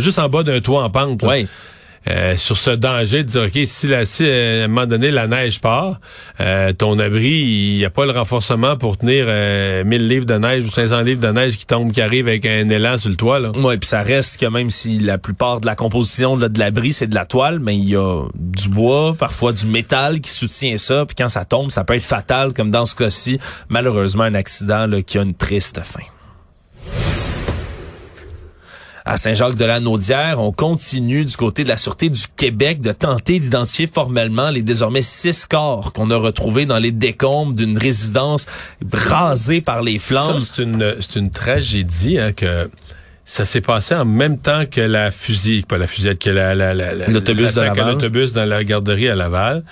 juste 0.00 0.18
en 0.18 0.28
bas 0.28 0.42
d'un 0.42 0.60
toit 0.60 0.82
en 0.82 0.90
pente. 0.90 1.22
Ouais. 1.22 1.46
Euh, 2.08 2.34
sur 2.38 2.56
ce 2.56 2.70
danger 2.70 3.24
de 3.24 3.28
dire 3.28 3.42
ok 3.42 3.60
si, 3.66 3.86
la, 3.86 4.06
si 4.06 4.24
euh, 4.24 4.62
à 4.62 4.64
un 4.64 4.68
moment 4.68 4.86
donné 4.86 5.10
la 5.10 5.26
neige 5.26 5.60
part 5.60 6.00
euh, 6.40 6.72
ton 6.72 6.98
abri 6.98 7.28
il 7.28 7.76
n'y 7.76 7.84
a 7.84 7.90
pas 7.90 8.06
le 8.06 8.12
renforcement 8.12 8.78
pour 8.78 8.96
tenir 8.96 9.26
euh, 9.28 9.84
1000 9.84 10.08
livres 10.08 10.24
de 10.24 10.32
neige 10.32 10.64
ou 10.64 10.70
500 10.70 11.02
livres 11.02 11.20
de 11.20 11.30
neige 11.30 11.58
qui 11.58 11.66
tombent 11.66 11.92
qui 11.92 12.00
arrivent 12.00 12.28
avec 12.28 12.46
un 12.46 12.70
élan 12.70 12.96
sur 12.96 13.10
le 13.10 13.16
toit 13.16 13.40
Ouais, 13.50 13.76
puis 13.76 13.86
ça 13.86 14.00
reste 14.00 14.40
que 14.40 14.46
même 14.46 14.70
si 14.70 14.98
la 14.98 15.18
plupart 15.18 15.60
de 15.60 15.66
la 15.66 15.74
composition 15.74 16.36
là, 16.36 16.48
de 16.48 16.58
l'abri 16.58 16.94
c'est 16.94 17.06
de 17.06 17.14
la 17.14 17.26
toile, 17.26 17.60
mais 17.60 17.76
il 17.76 17.90
y 17.90 17.96
a 17.96 18.24
du 18.34 18.70
bois, 18.70 19.14
parfois 19.18 19.52
du 19.52 19.66
métal 19.66 20.22
qui 20.22 20.30
soutient 20.30 20.78
ça, 20.78 21.04
puis 21.04 21.14
quand 21.14 21.28
ça 21.28 21.44
tombe, 21.44 21.70
ça 21.70 21.84
peut 21.84 21.94
être 21.94 22.02
fatal 22.02 22.54
comme 22.54 22.70
dans 22.70 22.86
ce 22.86 22.94
cas-ci, 22.94 23.38
malheureusement 23.68 24.24
un 24.24 24.34
accident 24.34 24.86
là, 24.86 25.02
qui 25.02 25.18
a 25.18 25.22
une 25.22 25.34
triste 25.34 25.82
fin. 25.84 26.00
À 29.12 29.16
Saint-Jacques-de-la-Naudière, 29.16 30.38
on 30.38 30.52
continue 30.52 31.24
du 31.24 31.36
côté 31.36 31.64
de 31.64 31.68
la 31.68 31.76
Sûreté 31.76 32.10
du 32.10 32.20
Québec 32.36 32.80
de 32.80 32.92
tenter 32.92 33.40
d'identifier 33.40 33.88
formellement 33.88 34.50
les 34.50 34.62
désormais 34.62 35.02
six 35.02 35.46
corps 35.46 35.92
qu'on 35.92 36.12
a 36.12 36.16
retrouvés 36.16 36.64
dans 36.64 36.78
les 36.78 36.92
décombres 36.92 37.52
d'une 37.54 37.76
résidence 37.76 38.46
rasée 38.92 39.62
par 39.62 39.82
les 39.82 39.98
flammes. 39.98 40.38
c'est 40.40 40.62
une 40.62 40.94
c'est 41.00 41.18
une 41.18 41.30
tragédie 41.30 42.20
hein, 42.20 42.32
que 42.32 42.70
ça 43.24 43.44
s'est 43.44 43.60
passé 43.60 43.96
en 43.96 44.04
même 44.04 44.38
temps 44.38 44.64
que 44.70 44.80
la 44.80 45.10
fusille 45.10 45.62
pas 45.62 45.76
la 45.76 45.88
fusillade 45.88 46.18
que 46.18 46.30
la 46.30 46.54
la- 46.54 46.72
la- 46.72 46.94
la- 46.94 47.08
L'autobus 47.08 47.52
de 47.54 47.62
Laval. 47.62 47.86
l'autobus 47.94 48.32
dans 48.32 48.44
la 48.44 48.62
garderie 48.62 49.08
à 49.08 49.16
Laval 49.16 49.64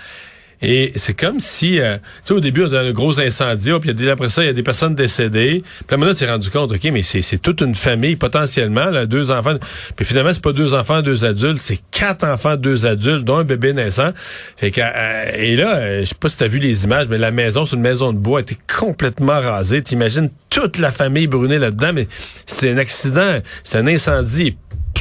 et 0.61 0.93
c'est 0.97 1.15
comme 1.15 1.39
si, 1.39 1.81
euh, 1.81 1.97
tu 1.97 2.03
sais, 2.25 2.35
au 2.35 2.41
début, 2.41 2.65
on 2.65 2.73
a 2.73 2.81
un 2.81 2.91
gros 2.91 3.21
incendie, 3.21 3.71
puis 3.81 4.11
après 4.11 4.29
ça, 4.29 4.43
il 4.43 4.47
y 4.47 4.51
a 4.51 4.53
des 4.53 4.63
personnes 4.63 4.95
décédées. 4.95 5.63
Puis 5.63 5.87
là, 5.91 5.97
maintenant, 5.97 6.11
on 6.11 6.15
s'est 6.15 6.29
rendu 6.29 6.51
compte, 6.51 6.73
OK, 6.73 6.85
mais 6.93 7.03
c'est 7.03 7.39
toute 7.39 7.61
une 7.61 7.75
famille, 7.75 8.17
potentiellement, 8.17 8.87
là, 8.87 9.07
deux 9.07 9.31
enfants. 9.31 9.57
Puis 9.95 10.05
finalement, 10.05 10.33
c'est 10.33 10.43
pas 10.43 10.53
deux 10.53 10.75
enfants, 10.75 11.01
deux 11.03 11.25
adultes, 11.25 11.59
c'est 11.59 11.81
quatre 11.93 12.25
enfants, 12.25 12.57
deux 12.57 12.87
adultes, 12.87 13.25
dont 13.25 13.37
un 13.37 13.45
bébé 13.45 13.73
naissant. 13.73 14.11
Fait 14.57 14.71
que, 14.71 14.81
euh, 14.81 15.31
et 15.37 15.55
là, 15.55 15.77
euh, 15.77 16.01
je 16.01 16.07
sais 16.07 16.15
pas 16.19 16.29
si 16.29 16.37
t'as 16.37 16.49
vu 16.49 16.59
les 16.59 16.85
images, 16.85 17.07
mais 17.09 17.19
la 17.19 17.31
maison, 17.31 17.65
c'est 17.65 17.77
une 17.77 17.83
maison 17.83 18.13
de 18.13 18.19
bois, 18.19 18.41
était 18.41 18.59
complètement 18.79 19.41
rasée. 19.41 19.83
T'imagines 19.83 20.31
toute 20.51 20.79
la 20.79 20.91
famille 20.91 21.29
brûlée 21.29 21.59
là-dedans, 21.59 21.93
mais 21.93 22.09
c'est 22.47 22.71
un 22.71 22.79
accident, 22.79 23.39
c'est 23.63 23.79
un 23.79 23.87
incendie 23.87 24.57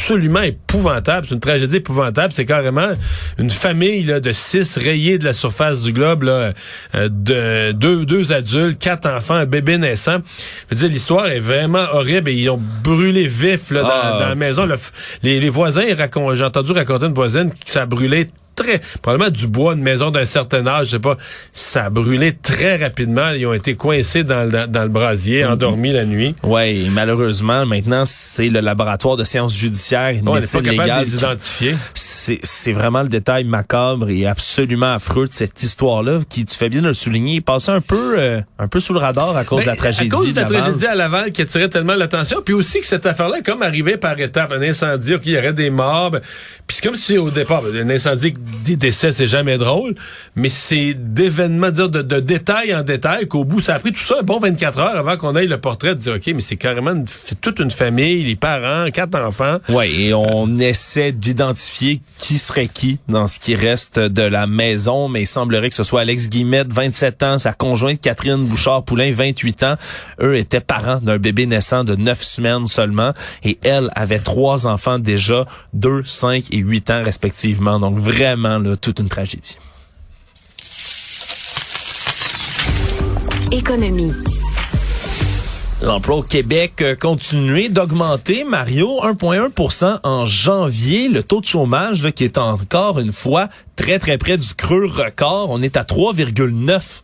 absolument 0.08 0.42
épouvantable. 0.42 1.28
C'est 1.28 1.34
une 1.36 1.42
tragédie 1.42 1.76
épouvantable. 1.78 2.32
C'est 2.34 2.46
carrément 2.46 2.94
une 3.38 3.50
famille 3.50 4.04
là, 4.04 4.22
de 4.22 4.32
six 4.32 4.78
rayés 4.78 5.18
de 5.18 5.26
la 5.26 5.34
surface 5.34 5.82
du 5.82 5.92
globe, 5.92 6.24
là, 6.24 6.54
euh, 6.96 7.10
de 7.12 7.74
deux, 7.74 8.06
deux 8.06 8.32
adultes, 8.32 8.80
quatre 8.80 9.10
enfants, 9.10 9.34
un 9.36 9.46
bébé 9.46 9.78
naissant. 9.78 10.20
Je 10.70 10.76
veux 10.76 10.82
dire, 10.82 10.90
l'histoire 10.90 11.28
est 11.28 11.42
vraiment 11.42 11.86
horrible 11.92 12.30
et 12.30 12.36
ils 12.36 12.50
ont 12.50 12.62
brûlé 12.84 13.28
vif 13.28 13.70
là, 13.70 13.82
dans, 13.82 13.90
Ah. 13.92 14.18
dans 14.22 14.30
la 14.30 14.36
maison. 14.36 14.66
Le 14.66 14.76
les, 15.24 15.42
les 15.42 15.50
voisins, 15.50 15.84
j'ai 15.86 16.44
entendu 16.44 16.72
raconter 16.72 17.08
une 17.08 17.14
voisine 17.14 17.50
que 17.50 17.70
ça 17.70 17.82
a 17.82 17.86
brûlé 17.86 18.28
très, 18.58 18.82
probablement 19.02 19.30
du 19.32 19.48
bois, 19.48 19.74
une 19.76 19.82
maison 19.82 20.12
d'un 20.12 20.26
certain 20.26 20.66
âge, 20.68 20.88
je 20.88 20.92
sais 20.92 21.00
pas, 21.00 21.16
ça 21.54 21.86
a 21.86 21.90
brûlé 21.90 22.34
très 22.34 22.76
rapidement. 22.76 23.30
Ils 23.30 23.46
ont 23.46 23.54
été 23.54 23.76
coincés 23.76 24.24
dans, 24.26 24.44
le- 24.44 24.52
dans, 24.52 24.70
dans 24.70 24.84
le 24.84 24.90
brasier, 24.90 25.44
Mm-hmm. 25.44 25.52
endormis 25.54 25.94
la 25.94 26.06
nuit. 26.06 26.36
Ouais, 26.44 26.76
et 26.76 26.90
malheureusement, 26.90 27.66
maintenant, 27.66 28.04
c'est 28.06 28.50
le 28.50 28.60
laboratoire 28.60 29.16
de 29.16 29.24
sciences 29.24 29.56
judiciaires 29.56 30.10
et 30.10 30.20
de 30.22 30.26
n'est 30.26 30.32
médecine 30.34 30.62
légale 30.62 31.06
de 31.06 31.12
les 31.12 31.18
identifier. 31.18 31.76
c'est 31.94 32.72
vraiment 32.74 33.04
le 33.04 33.10
détail 33.10 33.44
macabre 33.44 34.10
et 34.10 34.26
absolument 34.26 34.94
affreux 34.94 35.28
de 35.28 35.34
cette 35.34 35.62
histoire-là 35.62 36.20
qui, 36.28 36.46
tu 36.46 36.56
fais 36.56 36.70
bien 36.70 36.82
de 36.82 36.88
le 36.88 36.94
souligner, 36.94 37.36
est 37.38 37.42
passé 37.42 37.72
un 37.72 37.82
peu, 37.82 38.16
euh, 38.18 38.42
un 38.60 38.68
peu 38.68 38.80
sur 38.80 38.94
le 38.94 39.00
radar 39.00 39.36
à 39.38 39.44
cause 39.44 39.62
de 39.62 39.68
la 39.68 39.74
Ben, 39.74 39.78
tragédie. 39.80 40.10
À 40.10 40.18
cause 40.18 40.34
de 40.34 40.36
la 40.36 40.42
Laval. 40.48 40.62
tragédie 40.62 40.86
à 40.88 40.96
Laval 40.96 41.32
qui 41.32 41.42
attirait 41.44 41.70
tellement 41.70 41.96
l'attention. 41.96 42.42
Puis 42.44 42.54
aussi 42.54 42.80
que 42.80 42.88
cette 42.88 43.06
affaire-là 43.06 43.38
est 43.40 43.46
comme 43.46 43.62
arrivée 43.62 43.98
par 43.98 44.20
étapes. 44.20 44.52
Un 44.52 44.62
incendie, 44.62 45.14
OK, 45.16 45.22
il 45.26 45.34
y 45.34 45.38
aurait 45.38 45.54
des 45.54 45.70
morts. 45.70 46.12
ben, 46.12 46.22
Puis 46.66 46.78
c'est 46.78 46.84
comme 46.84 46.96
si 46.96 47.18
au 47.18 47.30
départ, 47.30 47.62
ben, 47.62 47.76
un 47.88 47.94
incendie, 47.94 48.34
des 48.66 48.76
décès, 48.76 49.12
c'est 49.12 49.28
jamais 49.28 49.58
drôle. 49.58 49.96
Mais 50.36 50.50
c'est 50.50 50.94
d'événements, 50.94 51.72
dire 51.72 51.90
de, 51.90 52.02
de 52.02 52.20
détail 52.20 52.76
en 52.76 52.84
détail 52.84 53.28
qu'au 53.28 53.44
bout, 53.44 53.62
ça 53.62 53.76
a 53.76 53.80
pris 53.80 53.92
tout 53.92 54.00
ça 54.00 54.18
un 54.20 54.24
bon 54.24 54.40
24 54.40 54.80
heures 54.80 54.98
avant 54.98 55.18
qu'on 55.18 55.36
aille 55.36 55.48
le 55.48 55.60
portrait 55.60 55.96
de 55.96 56.00
dire, 56.00 56.14
OK, 56.16 56.28
mais 56.28 56.42
c'est 56.42 56.56
carrément 56.58 57.04
toute 57.42 57.60
une 57.60 57.72
famille, 57.72 58.24
les 58.24 58.36
parents, 58.36 58.90
quatre 58.92 59.18
enfants. 59.20 59.58
Ouais, 59.70 59.92
et 59.92 60.14
on 60.14 60.60
essaie 60.60 61.12
d'identifier 61.12 62.02
qui 62.18 62.38
serait 62.38 62.68
qui 62.68 63.00
dans 63.08 63.28
ce 63.28 63.40
qui 63.40 63.56
reste 63.56 64.00
de 64.00 64.22
la 64.22 64.48
maison, 64.48 65.08
mais 65.08 65.24
il 65.24 65.28
semblerait 65.28 65.70
que 65.70 65.76
ce 65.76 65.84
soit 65.84 66.02
Alex 66.02 66.30
Guillemette, 66.30 66.72
27 66.72 67.24
ans, 67.24 67.38
sa 67.38 67.54
conjointe 67.54 68.00
Catherine 68.02 68.46
Bouchard-Poulain, 68.46 69.12
28 69.12 69.64
ans. 69.64 69.76
Eux 70.22 70.38
étaient 70.38 70.62
parents 70.62 71.00
d'un 71.00 71.18
bébé 71.18 71.46
naissant 71.46 71.84
de 71.84 71.96
9 71.96 72.22
semaines 72.22 72.68
seulement, 72.68 73.14
et 73.44 73.58
elle 73.64 73.90
avait 73.96 74.20
trois 74.20 74.68
enfants 74.68 75.00
déjà, 75.00 75.46
2, 75.74 76.04
5 76.04 76.46
et 76.52 76.58
8 76.58 76.92
ans 76.92 77.04
respectivement. 77.04 77.80
Donc 77.80 77.98
vraiment, 77.98 78.37
là, 78.38 78.76
toute 78.76 79.00
une 79.00 79.10
tragédie. 79.10 79.58
Économie. 83.52 84.14
L'emploi 85.82 86.18
au 86.18 86.24
Québec 86.24 86.82
euh, 86.82 86.96
continuait 86.96 87.70
d'augmenter, 87.70 88.44
Mario, 88.44 89.00
1,1% 89.04 90.00
en 90.04 90.26
janvier. 90.26 91.08
Le 91.08 91.22
taux 91.22 91.40
de 91.40 91.46
chômage 91.46 92.02
là, 92.02 92.12
qui 92.12 92.24
est 92.24 92.40
encore 92.40 93.00
une 93.00 93.12
fois 93.12 93.48
très 93.76 94.00
très 94.00 94.18
près 94.18 94.38
du 94.38 94.54
creux 94.56 94.88
record. 94.88 95.52
On 95.52 95.62
est 95.62 95.78
à 95.78 95.84
3,9 95.84 97.04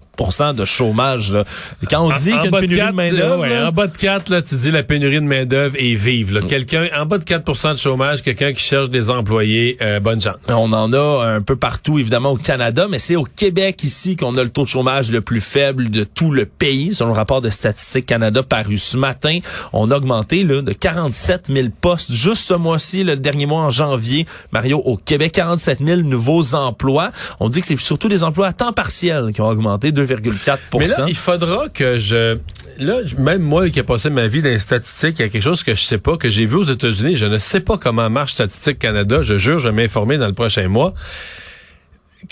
de 0.53 0.65
chômage. 0.65 1.31
Là. 1.31 1.43
Quand 1.89 2.05
on 2.05 2.09
dit 2.09 2.23
qu'il 2.23 2.31
y 2.31 2.33
a 2.33 2.45
une 2.45 2.51
de 2.51 2.59
pénurie 2.59 2.75
de 2.75 2.85
4, 2.85 2.93
main-d'œuvre, 2.93 3.41
ouais, 3.41 3.61
en 3.61 3.71
bas 3.71 3.87
de 3.87 3.97
4, 3.97 4.29
là, 4.29 4.41
tu 4.41 4.55
dis 4.55 4.71
la 4.71 4.83
pénurie 4.83 5.15
de 5.15 5.21
main-d'œuvre 5.21 5.75
est 5.77 5.95
vive. 5.95 6.33
là. 6.33 6.41
Quelqu'un, 6.41 6.87
en 6.95 7.05
bas 7.05 7.17
de 7.17 7.23
4% 7.23 7.73
de 7.73 7.77
chômage, 7.77 8.21
quelqu'un 8.21 8.53
qui 8.53 8.61
cherche 8.61 8.89
des 8.89 9.09
employés, 9.09 9.77
euh, 9.81 9.99
bonne 9.99 10.21
chance. 10.21 10.35
on 10.49 10.71
en 10.71 10.93
a 10.93 11.25
un 11.25 11.41
peu 11.41 11.55
partout, 11.55 11.99
évidemment, 11.99 12.31
au 12.31 12.37
Canada, 12.37 12.87
mais 12.89 12.99
c'est 12.99 13.15
au 13.15 13.23
Québec 13.23 13.83
ici 13.83 14.15
qu'on 14.15 14.37
a 14.37 14.43
le 14.43 14.49
taux 14.49 14.63
de 14.63 14.67
chômage 14.67 15.11
le 15.11 15.21
plus 15.21 15.41
faible 15.41 15.89
de 15.89 16.03
tout 16.03 16.31
le 16.31 16.45
pays. 16.45 16.93
Selon 16.93 17.11
le 17.11 17.15
rapport 17.15 17.41
de 17.41 17.49
Statistique 17.49 18.05
Canada 18.05 18.43
paru 18.43 18.77
ce 18.77 18.97
matin, 18.97 19.39
on 19.73 19.91
a 19.91 19.97
augmenté 19.97 20.43
là, 20.43 20.61
de 20.61 20.71
47 20.71 21.47
000 21.47 21.67
postes 21.81 22.11
juste 22.11 22.43
ce 22.43 22.53
mois-ci, 22.53 23.03
le 23.03 23.15
dernier 23.17 23.45
mois 23.45 23.61
en 23.61 23.71
janvier. 23.71 24.25
Mario, 24.51 24.81
au 24.85 24.97
Québec, 24.97 25.33
47 25.33 25.79
000 25.83 26.01
nouveaux 26.01 26.55
emplois. 26.55 27.11
On 27.39 27.49
dit 27.49 27.61
que 27.61 27.67
c'est 27.67 27.79
surtout 27.79 28.07
les 28.07 28.23
emplois 28.23 28.47
à 28.47 28.53
temps 28.53 28.73
partiel 28.73 29.31
qui 29.33 29.41
ont 29.41 29.47
augmenté 29.47 29.91
2,4 30.05 30.57
Mais 30.79 30.85
là, 30.85 31.05
il 31.07 31.15
faudra 31.15 31.69
que 31.69 31.99
je... 31.99 32.37
Là, 32.79 32.95
même 33.19 33.41
moi 33.43 33.69
qui 33.69 33.79
ai 33.79 33.83
passé 33.83 34.09
ma 34.09 34.27
vie 34.27 34.41
dans 34.41 34.49
les 34.49 34.59
statistiques, 34.59 35.17
il 35.19 35.21
y 35.21 35.25
a 35.25 35.29
quelque 35.29 35.43
chose 35.43 35.61
que 35.63 35.75
je 35.75 35.81
sais 35.81 35.99
pas, 35.99 36.17
que 36.17 36.29
j'ai 36.29 36.45
vu 36.45 36.55
aux 36.55 36.63
États-Unis. 36.63 37.17
Je 37.17 37.25
ne 37.27 37.37
sais 37.37 37.59
pas 37.59 37.77
comment 37.77 38.09
marche 38.09 38.31
Statistique 38.33 38.79
Canada. 38.79 39.21
Je 39.21 39.37
jure, 39.37 39.59
je 39.59 39.67
vais 39.69 39.73
m'informer 39.73 40.17
dans 40.17 40.27
le 40.27 40.33
prochain 40.33 40.67
mois. 40.67 40.93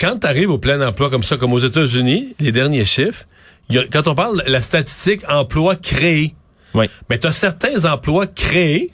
Quand 0.00 0.18
tu 0.20 0.26
arrives 0.26 0.50
au 0.50 0.58
plein 0.58 0.80
emploi 0.86 1.10
comme 1.10 1.22
ça, 1.22 1.36
comme 1.36 1.52
aux 1.52 1.58
États-Unis, 1.58 2.34
les 2.40 2.50
derniers 2.52 2.84
chiffres, 2.84 3.24
il 3.68 3.76
y 3.76 3.78
a- 3.78 3.84
quand 3.92 4.08
on 4.08 4.14
parle 4.14 4.42
de 4.44 4.50
la 4.50 4.60
statistique 4.62 5.20
emploi 5.28 5.76
créé, 5.76 6.34
Oui. 6.74 6.86
mais 7.08 7.18
tu 7.18 7.26
as 7.26 7.32
certains 7.32 7.84
emplois 7.84 8.26
créés 8.26 8.90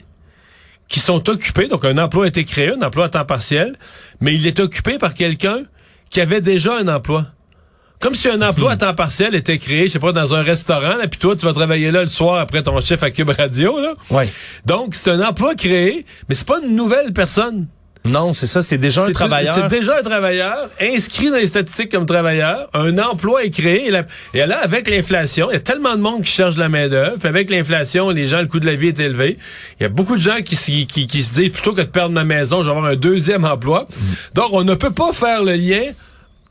qui 0.87 0.99
sont 0.99 1.27
occupés. 1.29 1.67
Donc, 1.67 1.85
un 1.85 1.97
emploi 1.97 2.25
a 2.25 2.27
été 2.27 2.43
créé, 2.45 2.69
un 2.73 2.81
emploi 2.81 3.05
à 3.05 3.09
temps 3.09 3.25
partiel, 3.25 3.75
mais 4.21 4.35
il 4.35 4.45
est 4.45 4.59
occupé 4.59 4.97
par 4.97 5.13
quelqu'un 5.13 5.63
qui 6.09 6.19
avait 6.21 6.41
déjà 6.41 6.77
un 6.77 6.87
emploi. 6.87 7.27
Comme 7.99 8.15
si 8.15 8.29
un 8.29 8.41
emploi 8.41 8.71
à 8.71 8.77
temps 8.77 8.93
partiel 8.93 9.35
était 9.35 9.57
créé, 9.57 9.87
je 9.87 9.93
sais 9.93 9.99
pas, 9.99 10.13
dans 10.13 10.33
un 10.33 10.41
restaurant, 10.41 10.95
là, 10.95 11.07
puis 11.07 11.19
toi, 11.19 11.35
tu 11.35 11.45
vas 11.45 11.51
travailler 11.53 11.91
là 11.91 12.01
le 12.01 12.07
soir 12.07 12.39
après 12.39 12.63
ton 12.63 12.79
chef 12.79 13.03
à 13.03 13.11
Cube 13.11 13.29
Radio, 13.37 13.79
là. 13.81 13.93
Ouais. 14.09 14.29
Donc, 14.65 14.95
c'est 14.95 15.11
un 15.11 15.21
emploi 15.21 15.53
créé, 15.55 16.05
mais 16.29 16.35
c'est 16.35 16.47
pas 16.47 16.59
une 16.63 16.75
nouvelle 16.75 17.11
personne. 17.11 17.67
Non, 18.05 18.31
c'est 18.31 18.47
ça, 18.47 18.61
c'est 18.61 18.77
déjà 18.77 19.03
un 19.03 19.11
travailleur. 19.11 19.53
C'est 19.53 19.67
déjà 19.79 19.99
un 19.99 20.01
travailleur, 20.01 20.69
inscrit 20.81 21.29
dans 21.29 21.35
les 21.35 21.47
statistiques 21.47 21.91
comme 21.91 22.05
travailleur. 22.05 22.69
Un 22.73 22.97
emploi 22.97 23.43
est 23.43 23.49
créé. 23.51 23.87
Et, 23.87 23.91
la- 23.91 24.05
et 24.33 24.45
là, 24.45 24.59
avec 24.63 24.89
l'inflation, 24.89 25.49
il 25.51 25.55
y 25.55 25.57
a 25.57 25.59
tellement 25.59 25.97
de 25.97 26.01
monde 26.01 26.23
qui 26.23 26.31
cherche 26.31 26.55
de 26.55 26.61
la 26.61 26.69
main-d'œuvre. 26.69 27.17
Avec 27.25 27.49
l'inflation, 27.49 28.09
les 28.11 28.25
gens, 28.25 28.39
le 28.39 28.47
coût 28.47 28.61
de 28.61 28.65
la 28.65 28.75
vie 28.75 28.87
est 28.87 28.99
élevé. 29.01 29.37
Il 29.79 29.83
y 29.83 29.85
a 29.85 29.89
beaucoup 29.89 30.15
de 30.15 30.21
gens 30.21 30.37
qui, 30.43 30.55
se- 30.55 30.85
qui, 30.85 31.07
qui 31.07 31.21
se 31.23 31.33
disent 31.33 31.51
plutôt 31.51 31.73
que 31.73 31.81
de 31.81 31.87
perdre 31.87 32.15
ma 32.15 32.23
maison, 32.23 32.59
je 32.63 32.69
vais 32.69 32.75
avoir 32.77 32.85
un 32.89 32.95
deuxième 32.95 33.43
emploi. 33.43 33.85
Donc, 34.33 34.47
on 34.53 34.63
ne 34.63 34.75
peut 34.75 34.91
pas 34.91 35.11
faire 35.11 35.43
le 35.43 35.55
lien 35.55 35.81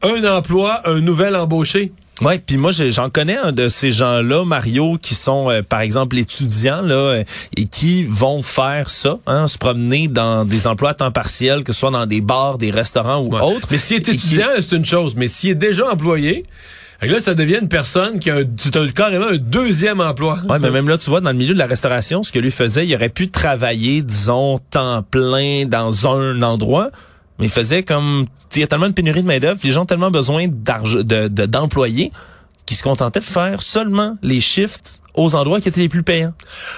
un 0.03 0.25
emploi, 0.25 0.81
un 0.89 1.01
nouvel 1.01 1.37
embauché. 1.37 1.93
Ouais, 2.21 2.41
puis 2.45 2.57
moi 2.57 2.73
j'en 2.73 3.11
connais 3.11 3.37
un 3.37 3.53
de 3.53 3.69
ces 3.69 3.93
gens-là, 3.93 4.45
Mario, 4.45 4.99
qui 5.01 5.15
sont 5.15 5.51
euh, 5.51 5.63
par 5.63 5.81
exemple 5.83 6.19
étudiants 6.19 6.83
là 6.83 6.95
euh, 6.97 7.25
et 7.57 7.67
qui 7.67 8.03
vont 8.03 8.43
faire 8.43 8.91
ça, 8.91 9.19
hein, 9.29 9.47
se 9.47 9.57
promener 9.57 10.09
dans 10.09 10.45
des 10.45 10.67
emplois 10.67 10.91
à 10.91 10.95
temps 10.95 11.13
partiel, 11.13 11.63
que 11.63 11.73
ce 11.73 11.79
soit 11.79 11.93
dans 11.93 12.07
des 12.07 12.21
bars, 12.21 12.59
des 12.59 12.73
restaurants 12.73 13.19
ou 13.21 13.33
Ouais. 13.37 13.41
autres. 13.41 13.69
Mais 13.71 13.79
s'il 13.79 13.99
est 13.99 14.03
qui- 14.03 14.11
étudiant, 14.13 14.49
c'est 14.59 14.73
une 14.75 14.85
chose. 14.85 15.15
Mais 15.17 15.29
s'il 15.29 15.51
est 15.51 15.55
déjà 15.55 15.89
employé, 15.93 16.45
là, 17.03 17.21
ça 17.21 17.35
devient 17.37 17.59
une 17.63 17.69
personne 17.69 18.19
qui 18.19 18.31
a, 18.31 18.39
un, 18.39 18.45
tu 18.45 18.77
as 18.77 18.93
carrément 18.93 19.27
un 19.29 19.37
deuxième 19.37 20.01
emploi. 20.01 20.39
Ouais, 20.49 20.59
mais 20.59 20.73
même 20.73 20.89
là, 20.89 20.99
tu 20.99 21.11
vois, 21.11 21.21
dans 21.21 21.31
le 21.31 21.37
milieu 21.39 21.55
de 21.55 21.59
la 21.61 21.67
restauration, 21.69 22.25
ce 22.25 22.33
que 22.33 22.41
lui 22.41 22.51
faisait, 22.51 22.85
il 22.85 22.93
aurait 22.97 23.11
pu 23.11 23.29
travailler, 23.31 24.03
disons, 24.03 24.59
temps 24.71 25.05
plein 25.09 25.67
dans 25.67 26.09
un 26.09 26.43
endroit, 26.43 26.91
mais 27.39 27.47
il 27.47 27.53
faisait 27.53 27.85
comme, 27.85 28.25
il 28.57 28.61
y 28.61 28.65
a 28.65 28.67
tellement 28.67 28.89
de 28.89 28.93
pénurie 28.95 29.23
de 29.23 29.27
main-d'œuvre, 29.27 29.61
les 29.63 29.73
gens 29.73 29.83
ont 29.83 29.87
tellement 29.87 30.11
besoin 30.11 30.47
d'argent, 30.49 30.99
de, 30.99 31.29
de- 31.29 31.47
d'employés, 31.47 32.13
qui 32.67 32.75
se 32.75 32.83
contentaient 32.83 33.21
de 33.21 33.25
faire 33.25 33.63
seulement 33.63 34.17
les 34.23 34.41
shifts 34.41 35.01
aux 35.19 35.35
endroits 35.35 35.61
qui 35.61 35.69
étaient 35.69 35.81
les 35.81 35.89
plus 35.89 36.03
payants. 36.03 36.33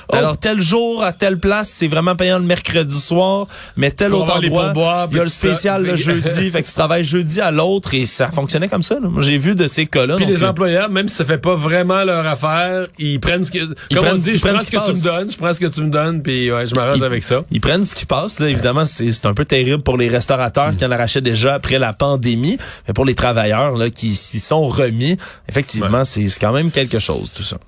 Oh. 0.08 0.16
Alors, 0.16 0.38
tel 0.38 0.60
jour, 0.60 1.04
à 1.04 1.12
telle 1.12 1.38
place, 1.38 1.68
c'est 1.68 1.88
vraiment 1.88 2.16
payant 2.16 2.38
le 2.38 2.46
mercredi 2.46 2.98
soir, 2.98 3.46
mais 3.76 3.90
tel 3.90 4.10
Pour 4.10 4.22
autre 4.22 4.36
endroit, 4.36 5.08
il 5.10 5.16
y 5.16 5.20
a 5.20 5.24
le 5.24 5.28
ça. 5.28 5.48
spécial 5.48 5.84
le 5.84 5.96
jeudi, 5.96 6.50
fait 6.50 6.62
que 6.62 6.66
tu 6.66 6.74
travailles 6.74 7.04
jeudi 7.04 7.40
à 7.40 7.50
l'autre, 7.50 7.94
et 7.94 8.06
ça 8.06 8.30
fonctionnait 8.30 8.68
comme 8.68 8.82
ça. 8.82 8.96
J'ai 9.18 9.38
vu 9.38 9.54
de 9.54 9.66
ces 9.66 9.86
cas-là. 9.86 10.16
Puis 10.16 10.26
les 10.26 10.42
euh, 10.42 10.48
employeurs, 10.48 10.88
même 10.88 11.08
si 11.08 11.16
ça 11.16 11.24
fait 11.24 11.38
pas 11.38 11.54
vraiment 11.54 12.02
leur 12.04 12.26
affaire, 12.26 12.86
ils 12.98 13.20
prennent 13.20 13.44
ce 13.44 13.50
que, 13.50 13.74
comme 13.94 14.06
on 14.10 14.16
dit, 14.16 14.36
je 14.36 14.40
prends 14.40 14.58
ce 14.58 14.70
que 14.70 14.86
tu 14.86 14.92
me 14.92 15.04
donnes, 15.04 15.30
je 15.30 15.36
prends 15.36 15.54
ce 15.54 15.60
que 15.60 15.66
tu 15.66 15.82
me 15.82 15.90
donnes, 15.90 16.22
puis 16.22 16.50
ouais, 16.50 16.66
je 16.66 16.74
m'arrange 16.74 17.02
avec 17.02 17.22
ça. 17.22 17.42
Ils 17.50 17.60
prennent 17.60 17.84
ce 17.84 17.94
qui 17.94 18.06
passe. 18.06 18.40
Là. 18.40 18.48
Évidemment, 18.48 18.84
c'est 18.84 19.10
c'est 19.10 19.26
un 19.26 19.34
peu 19.34 19.44
terrible 19.44 19.82
pour 19.82 19.98
les 19.98 20.08
restaurateurs 20.08 20.74
qui 20.76 20.84
en 20.84 20.90
arrachaient 20.90 21.20
déjà 21.20 21.54
après 21.54 21.78
la 21.78 21.92
pandémie. 21.92 22.56
Mais 22.88 22.94
pour 22.94 23.04
les 23.04 23.14
travailleurs 23.14 23.76
là, 23.76 23.90
qui 23.90 24.14
s'y 24.14 24.40
sont 24.40 24.66
remis, 24.66 25.16
effectivement, 25.48 26.04
c'est 26.04 26.26
c'est 26.28 26.40
quand 26.40 26.52
même 26.52 26.70
quelque 26.70 26.98
chose, 26.98 27.30
tout 27.34 27.42
ça. 27.42 27.58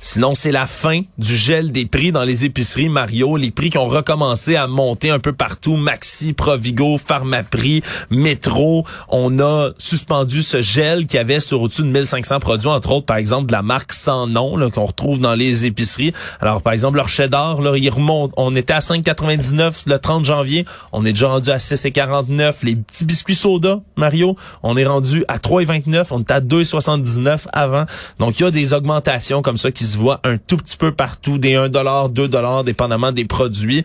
Sinon, 0.00 0.34
c'est 0.34 0.52
la 0.52 0.66
fin 0.66 1.00
du 1.18 1.36
gel 1.36 1.72
des 1.72 1.84
prix 1.84 2.12
dans 2.12 2.24
les 2.24 2.44
épiceries 2.44 2.88
Mario. 2.88 3.36
Les 3.36 3.50
prix 3.50 3.70
qui 3.70 3.78
ont 3.78 3.88
recommencé 3.88 4.56
à 4.56 4.66
monter 4.66 5.10
un 5.10 5.18
peu 5.18 5.32
partout. 5.32 5.76
Maxi, 5.76 6.32
Provigo, 6.32 6.98
Pharmaprix, 6.98 7.82
Métro. 8.10 8.84
On 9.08 9.38
a 9.40 9.70
suspendu 9.78 10.42
ce 10.42 10.62
gel 10.62 11.06
qui 11.06 11.18
avait 11.18 11.40
sur 11.40 11.62
au-dessus 11.62 11.82
de 11.82 11.88
1500 11.88 12.38
produits, 12.40 12.68
entre 12.68 12.92
autres, 12.92 13.06
par 13.06 13.16
exemple, 13.16 13.46
de 13.46 13.52
la 13.52 13.62
marque 13.62 13.92
sans 13.92 14.26
nom 14.26 14.70
qu'on 14.70 14.86
retrouve 14.86 15.20
dans 15.20 15.34
les 15.34 15.66
épiceries. 15.66 16.12
Alors, 16.40 16.62
par 16.62 16.72
exemple, 16.72 16.96
leur 16.96 17.08
cheddar, 17.08 17.60
là, 17.60 17.76
il 17.76 17.90
remonte. 17.90 18.32
On 18.36 18.54
était 18.54 18.74
à 18.74 18.80
5,99 18.80 19.82
le 19.86 19.98
30 19.98 20.24
janvier. 20.24 20.64
On 20.92 21.04
est 21.04 21.12
déjà 21.12 21.28
rendu 21.28 21.50
à 21.50 21.58
6,49. 21.58 22.54
Les 22.62 22.76
petits 22.76 23.04
biscuits 23.04 23.34
soda, 23.34 23.80
Mario, 23.96 24.36
on 24.62 24.76
est 24.76 24.86
rendu 24.86 25.24
à 25.28 25.38
3,29. 25.38 26.06
On 26.10 26.20
était 26.20 26.34
à 26.34 26.40
2,79 26.40 27.46
avant. 27.52 27.84
Donc, 28.18 28.38
il 28.38 28.44
y 28.44 28.46
a 28.46 28.50
des 28.50 28.72
augmentations 28.72 29.42
comme 29.42 29.58
ça 29.58 29.70
qui 29.70 29.84
se 29.88 29.98
voient 29.98 30.20
un 30.24 30.38
tout 30.38 30.56
petit 30.56 30.76
peu 30.76 30.92
partout, 30.92 31.38
des 31.38 31.54
1 31.54 31.68
2 31.68 32.28
dépendamment 32.64 33.12
des 33.12 33.24
produits. 33.24 33.84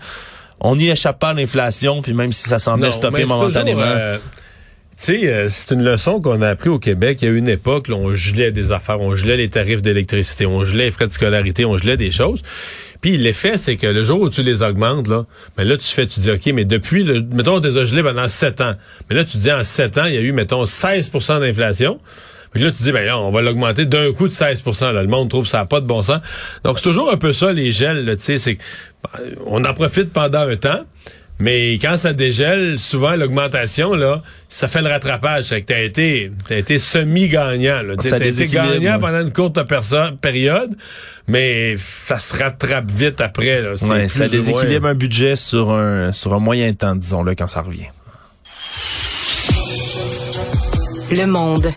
On 0.60 0.76
n'y 0.76 0.90
échappe 0.90 1.20
pas 1.20 1.30
à 1.30 1.34
l'inflation, 1.34 2.02
puis 2.02 2.14
même 2.14 2.32
si 2.32 2.48
ça 2.48 2.60
semblait 2.60 2.88
Non, 2.88 2.94
stopper 2.94 3.26
momentanément. 3.26 3.82
euh, 3.82 4.18
tu 4.98 5.20
sais, 5.20 5.28
euh, 5.28 5.48
c'est 5.50 5.74
une 5.74 5.84
leçon 5.84 6.22
qu'on 6.22 6.42
a 6.42 6.50
appris 6.50 6.70
au 6.70 6.80
Québec. 6.80 7.20
Il 7.22 7.26
y 7.26 7.28
a 7.28 7.32
eu 7.32 7.38
une 7.38 7.50
époque, 7.50 7.88
là, 7.90 7.96
on 7.96 8.14
gelait 8.16 8.52
des 8.52 8.72
affaires, 8.72 9.02
on 9.02 9.16
gelait 9.16 9.38
les 9.38 9.50
tarifs 9.50 9.82
d'électricité, 9.82 10.46
on 10.46 10.64
gelait 10.64 10.86
les 10.86 10.92
frais 10.92 11.08
de 11.08 11.12
scolarité, 11.12 11.66
on 11.66 11.78
gelait 11.78 11.98
des 11.98 12.12
choses. 12.12 12.44
Puis 13.02 13.18
l'effet, 13.18 13.58
c'est 13.58 13.76
que 13.76 13.88
le 13.88 14.06
jour 14.06 14.22
où 14.22 14.30
tu 14.30 14.44
les 14.44 14.62
augmentes, 14.62 15.10
là, 15.10 15.26
ben 15.58 15.68
là, 15.68 15.76
tu 15.76 15.88
fais, 15.88 16.08
tu 16.08 16.22
dis, 16.22 16.32
OK, 16.32 16.46
mais 16.54 16.64
depuis, 16.64 17.04
le, 17.04 17.22
mettons, 17.34 17.56
on 17.56 17.60
les 17.60 17.78
a 17.78 17.86
gelés 17.86 18.04
pendant 18.04 18.30
sept 18.30 18.62
ans. 18.62 18.76
Mais 19.10 19.18
là, 19.18 19.26
tu 19.26 19.36
dis, 19.38 19.52
en 19.52 19.66
sept 19.66 19.98
ans, 19.98 20.06
il 20.06 20.14
y 20.14 20.18
a 20.18 20.22
eu, 20.22 20.32
mettons, 20.32 20.64
16% 20.64 21.42
d'inflation. 21.42 22.00
Puis 22.54 22.64
là, 22.64 22.72
tu 22.72 22.84
dis, 22.84 22.92
ben 22.92 23.06
là, 23.06 23.18
on 23.18 23.32
va 23.32 23.42
l'augmenter 23.42 23.86
d'un 23.86 24.12
coup 24.14 24.28
de 24.28 24.34
16 24.34 24.64
là. 24.82 25.02
Le 25.02 25.08
monde 25.08 25.30
trouve 25.30 25.48
ça 25.48 25.60
n'a 25.60 25.66
pas 25.66 25.82
de 25.82 25.86
bon 25.86 26.04
sens. 26.04 26.22
Donc, 26.64 26.78
c'est 26.78 26.84
toujours 26.84 27.12
un 27.12 27.18
peu 27.18 27.34
ça, 27.34 27.52
les 27.52 27.72
gels, 27.72 28.06
tu 28.18 28.24
sais, 28.24 28.38
c'est 28.38 28.58
ben, 29.04 29.20
on 29.46 29.64
en 29.66 29.74
profite 29.74 30.14
pendant 30.14 30.48
un 30.48 30.56
temps. 30.56 30.86
Mais 31.40 31.74
quand 31.74 31.98
ça 31.98 32.14
dégèle, 32.14 32.78
souvent 32.80 33.16
l'augmentation 33.16 33.96
là, 33.96 34.22
ça 34.50 34.68
fait 34.68 34.82
le 34.82 34.90
rattrapage. 34.90 35.46
C'est 35.46 35.62
que 35.62 35.66
t'as 35.74 35.82
été, 35.82 36.32
t'as 36.48 36.58
été 36.58 36.78
semi-gagnant. 36.78 37.82
T'as 38.00 38.20
été 38.20 38.46
gagnant 38.46 38.94
ouais. 38.94 39.00
pendant 39.00 39.22
une 39.22 39.34
courte 39.34 39.60
période, 40.22 40.76
mais 41.28 41.76
ça 42.08 42.20
se 42.20 42.38
rattrape 42.38 42.90
vite 42.90 43.20
après. 43.20 43.62
Là. 43.62 43.74
Ouais, 43.82 44.08
ça 44.08 44.30
déséquilibre 44.30 44.82
moins- 44.82 44.92
un 44.92 44.96
budget 44.96 45.36
sur 45.36 45.72
un 45.72 46.14
sur 46.14 46.34
un 46.34 46.40
moyen 46.40 46.72
temps, 46.74 46.96
disons-le, 46.96 47.34
quand 47.34 47.48
ça 47.48 47.62
revient. 47.62 47.90
Le 51.12 51.26
monde. 51.26 51.74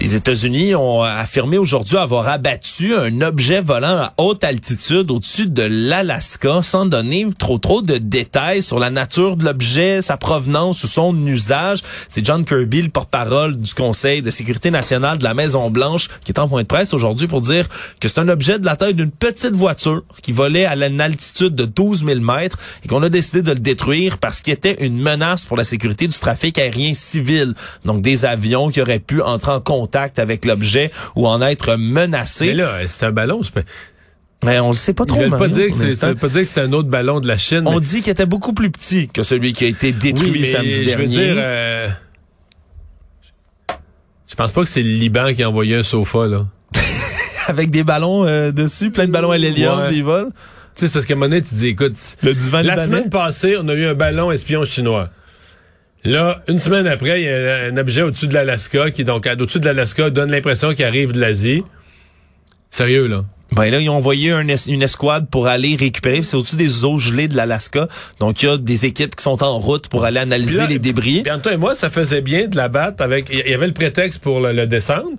Les 0.00 0.16
États-Unis 0.16 0.74
ont 0.74 1.02
affirmé 1.02 1.58
aujourd'hui 1.58 1.98
avoir 1.98 2.26
abattu 2.26 2.94
un 2.94 3.20
objet 3.20 3.60
volant 3.60 3.98
à 3.98 4.14
haute 4.16 4.44
altitude 4.44 5.10
au-dessus 5.10 5.46
de 5.46 5.60
l'Alaska 5.62 6.62
sans 6.62 6.86
donner 6.86 7.26
trop 7.38 7.58
trop 7.58 7.82
de 7.82 7.98
détails 7.98 8.62
sur 8.62 8.78
la 8.78 8.88
nature 8.88 9.36
de 9.36 9.44
l'objet, 9.44 10.00
sa 10.00 10.16
provenance 10.16 10.84
ou 10.84 10.86
son 10.86 11.14
usage. 11.26 11.80
C'est 12.08 12.24
John 12.24 12.46
Kirby, 12.46 12.80
le 12.80 12.88
porte-parole 12.88 13.58
du 13.58 13.74
Conseil 13.74 14.22
de 14.22 14.30
sécurité 14.30 14.70
nationale 14.70 15.18
de 15.18 15.24
la 15.24 15.34
Maison-Blanche, 15.34 16.08
qui 16.24 16.32
est 16.32 16.40
en 16.40 16.48
point 16.48 16.62
de 16.62 16.66
presse 16.66 16.94
aujourd'hui 16.94 17.26
pour 17.26 17.42
dire 17.42 17.68
que 18.00 18.08
c'est 18.08 18.20
un 18.20 18.28
objet 18.30 18.58
de 18.58 18.64
la 18.64 18.76
taille 18.76 18.94
d'une 18.94 19.10
petite 19.10 19.54
voiture 19.54 20.02
qui 20.22 20.32
volait 20.32 20.64
à 20.64 20.76
une 20.76 21.02
altitude 21.02 21.54
de 21.54 21.66
12 21.66 22.06
000 22.06 22.20
mètres 22.20 22.56
et 22.82 22.88
qu'on 22.88 23.02
a 23.02 23.10
décidé 23.10 23.42
de 23.42 23.52
le 23.52 23.58
détruire 23.58 24.16
parce 24.16 24.40
qu'il 24.40 24.54
était 24.54 24.82
une 24.82 24.98
menace 24.98 25.44
pour 25.44 25.58
la 25.58 25.64
sécurité 25.64 26.08
du 26.08 26.18
trafic 26.18 26.58
aérien 26.58 26.94
civil. 26.94 27.54
Donc 27.84 28.00
des 28.00 28.24
avions 28.24 28.70
qui 28.70 28.80
auraient 28.80 28.98
pu 28.98 29.20
entrer 29.20 29.52
en 29.52 29.60
contact 29.60 29.89
avec 29.96 30.44
l'objet 30.44 30.90
ou 31.16 31.26
en 31.26 31.40
être 31.42 31.76
menacés. 31.76 32.46
Mais 32.48 32.54
là, 32.54 32.78
c'est 32.86 33.06
un 33.06 33.12
ballon. 33.12 33.40
Mais 34.44 34.58
on 34.60 34.68
le 34.70 34.74
sait 34.74 34.94
pas 34.94 35.04
Ils 35.04 35.08
trop. 35.08 35.20
veulent 35.20 35.36
pas 35.38 35.48
dire 35.48 35.68
que 35.70 35.74
c'est, 35.76 36.14
pas 36.18 36.28
dire 36.28 36.42
que 36.42 36.48
c'est 36.48 36.62
un 36.62 36.72
autre 36.72 36.88
ballon 36.88 37.20
de 37.20 37.28
la 37.28 37.36
Chine. 37.36 37.62
On 37.66 37.74
mais- 37.74 37.80
dit 37.80 38.00
qu'il 38.00 38.10
était 38.10 38.24
beaucoup 38.26 38.52
plus 38.54 38.70
petit 38.70 39.08
que 39.08 39.22
celui 39.22 39.52
qui 39.52 39.64
a 39.66 39.68
été 39.68 39.92
détruit 39.92 40.30
oui, 40.30 40.38
mais 40.40 40.46
samedi 40.46 40.72
je 40.72 40.82
dernier. 40.84 41.02
veux 41.02 41.06
dire, 41.08 41.34
euh, 41.36 41.88
je 44.26 44.34
pense 44.34 44.52
pas 44.52 44.62
que 44.62 44.68
c'est 44.68 44.82
le 44.82 44.88
Liban 44.90 45.34
qui 45.34 45.42
a 45.42 45.48
envoyé 45.48 45.76
un 45.76 45.82
sofa 45.82 46.26
là. 46.26 46.46
Avec 47.48 47.70
des 47.70 47.82
ballons 47.84 48.24
euh, 48.24 48.52
dessus, 48.52 48.90
plein 48.90 49.06
de 49.06 49.12
ballons 49.12 49.30
à 49.32 49.38
l'hélium, 49.38 49.78
Ouais. 49.80 49.94
ils 49.94 50.04
volent. 50.04 50.30
Tu 50.76 50.82
sais, 50.82 50.86
c'est 50.86 50.92
parce 50.92 51.04
qu'à 51.04 51.14
un 51.14 51.16
moment 51.16 51.28
donné, 51.28 51.42
tu 51.42 51.54
dis, 51.56 51.66
écoute, 51.68 51.94
Le 52.22 52.32
divan 52.32 52.58
La 52.58 52.62
libanais. 52.62 52.84
semaine 52.84 53.10
passée, 53.10 53.56
on 53.60 53.68
a 53.68 53.74
eu 53.74 53.86
un 53.86 53.94
ballon 53.94 54.30
espion 54.30 54.64
chinois. 54.64 55.08
Là, 56.04 56.40
une 56.48 56.58
semaine 56.58 56.86
après, 56.86 57.20
il 57.20 57.26
y 57.26 57.28
a 57.28 57.64
un 57.72 57.76
objet 57.76 58.02
au-dessus 58.02 58.26
de 58.26 58.34
l'Alaska 58.34 58.90
qui, 58.90 59.04
donc, 59.04 59.26
au-dessus 59.30 59.60
de 59.60 59.66
l'Alaska, 59.66 60.08
donne 60.10 60.30
l'impression 60.30 60.72
qu'il 60.74 60.84
arrive 60.86 61.12
de 61.12 61.20
l'Asie. 61.20 61.62
Sérieux, 62.70 63.06
là. 63.06 63.24
Ben 63.52 63.68
là, 63.68 63.80
ils 63.80 63.90
ont 63.90 63.96
envoyé 63.96 64.30
un 64.30 64.46
es- 64.46 64.68
une 64.68 64.80
escouade 64.82 65.28
pour 65.28 65.48
aller 65.48 65.74
récupérer. 65.74 66.22
C'est 66.22 66.36
au-dessus 66.36 66.54
des 66.56 66.84
eaux 66.84 66.98
gelées 66.98 67.26
de 67.26 67.36
l'Alaska. 67.36 67.88
Donc, 68.20 68.42
il 68.42 68.46
y 68.46 68.48
a 68.48 68.56
des 68.56 68.86
équipes 68.86 69.16
qui 69.16 69.24
sont 69.24 69.42
en 69.42 69.58
route 69.58 69.88
pour 69.88 70.04
aller 70.04 70.20
analyser 70.20 70.58
là- 70.58 70.66
les 70.68 70.78
débris. 70.78 71.22
Puis 71.24 71.32
toi 71.42 71.52
et 71.52 71.56
moi, 71.56 71.74
ça 71.74 71.90
faisait 71.90 72.20
bien 72.20 72.46
de 72.46 72.56
la 72.56 72.68
battre 72.68 73.02
avec. 73.02 73.26
Il 73.30 73.38
y 73.50 73.52
avait 73.54 73.66
le 73.66 73.72
prétexte 73.74 74.20
pour 74.20 74.38
le, 74.40 74.52
le 74.52 74.68
descendre 74.68 75.16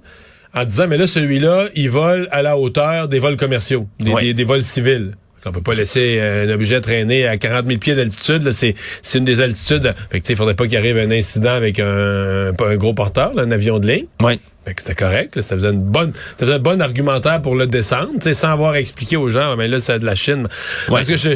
en 0.53 0.63
disant, 0.63 0.87
mais 0.87 0.97
là, 0.97 1.07
celui-là, 1.07 1.67
il 1.75 1.89
vole 1.89 2.29
à 2.31 2.41
la 2.41 2.57
hauteur 2.57 3.09
des 3.09 3.19
vols 3.19 3.35
commerciaux, 3.37 3.85
des, 3.99 4.11
Ouais. 4.13 4.21
des- 4.23 4.33
des 4.33 4.43
vols 4.45 4.63
civils. 4.63 5.15
On 5.45 5.51
peut 5.51 5.61
pas 5.61 5.73
laisser 5.73 6.19
un 6.19 6.49
objet 6.49 6.81
traîner 6.81 7.25
à 7.27 7.37
40 7.37 7.65
000 7.65 7.79
pieds 7.79 7.95
d'altitude. 7.95 8.51
C'est 8.51 8.75
c'est 9.01 9.17
une 9.17 9.25
des 9.25 9.41
altitudes. 9.41 9.93
Fait 10.11 10.21
que, 10.21 10.31
il 10.31 10.35
faudrait 10.35 10.55
pas 10.55 10.67
qu'il 10.67 10.77
arrive 10.77 10.97
un 10.97 11.11
incident 11.11 11.53
avec 11.53 11.79
un, 11.79 12.51
un 12.57 12.75
gros 12.75 12.93
porteur, 12.93 13.33
là, 13.33 13.43
un 13.43 13.51
avion 13.51 13.79
de 13.79 13.87
ligne. 13.87 14.05
Ouais. 14.21 14.39
Fait 14.65 14.75
que 14.75 14.81
c'était 14.81 14.95
correct. 14.95 15.35
là. 15.35 15.41
Ça 15.41 15.55
faisait 15.55 15.71
une 15.71 15.81
bonne, 15.81 16.13
ça 16.13 16.45
faisait 16.45 16.53
un 16.53 16.59
bon 16.59 16.81
argumentaire 16.81 17.41
pour 17.41 17.55
le 17.55 17.67
descendre, 17.67 18.11
sans 18.21 18.49
avoir 18.49 18.75
expliqué 18.75 19.17
aux 19.17 19.29
gens, 19.29 19.55
mais 19.55 19.67
là, 19.67 19.79
c'est 19.79 19.99
de 19.99 20.05
la 20.05 20.15
Chine. 20.15 20.47
Parce 20.87 21.07
que 21.07 21.17
je, 21.17 21.29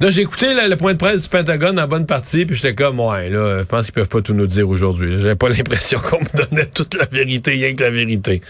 là, 0.00 0.10
j'ai 0.10 0.22
écouté 0.22 0.54
là, 0.54 0.68
le 0.68 0.76
point 0.76 0.92
de 0.92 0.98
presse 0.98 1.20
du 1.20 1.28
Pentagone 1.28 1.80
en 1.80 1.88
bonne 1.88 2.06
partie, 2.06 2.46
puis 2.46 2.54
j'étais 2.54 2.74
comme, 2.74 3.00
ouais, 3.00 3.28
là, 3.28 3.60
je 3.60 3.64
pense 3.64 3.86
qu'ils 3.86 3.94
peuvent 3.94 4.08
pas 4.08 4.20
tout 4.20 4.34
nous 4.34 4.46
dire 4.46 4.68
aujourd'hui. 4.68 5.16
J'avais 5.20 5.34
pas 5.34 5.48
l'impression 5.50 5.98
qu'on 5.98 6.20
me 6.20 6.44
donnait 6.44 6.66
toute 6.66 6.94
la 6.94 7.06
vérité, 7.06 7.52
rien 7.52 7.74
que 7.74 7.82
la 7.82 7.90
vérité. 7.90 8.40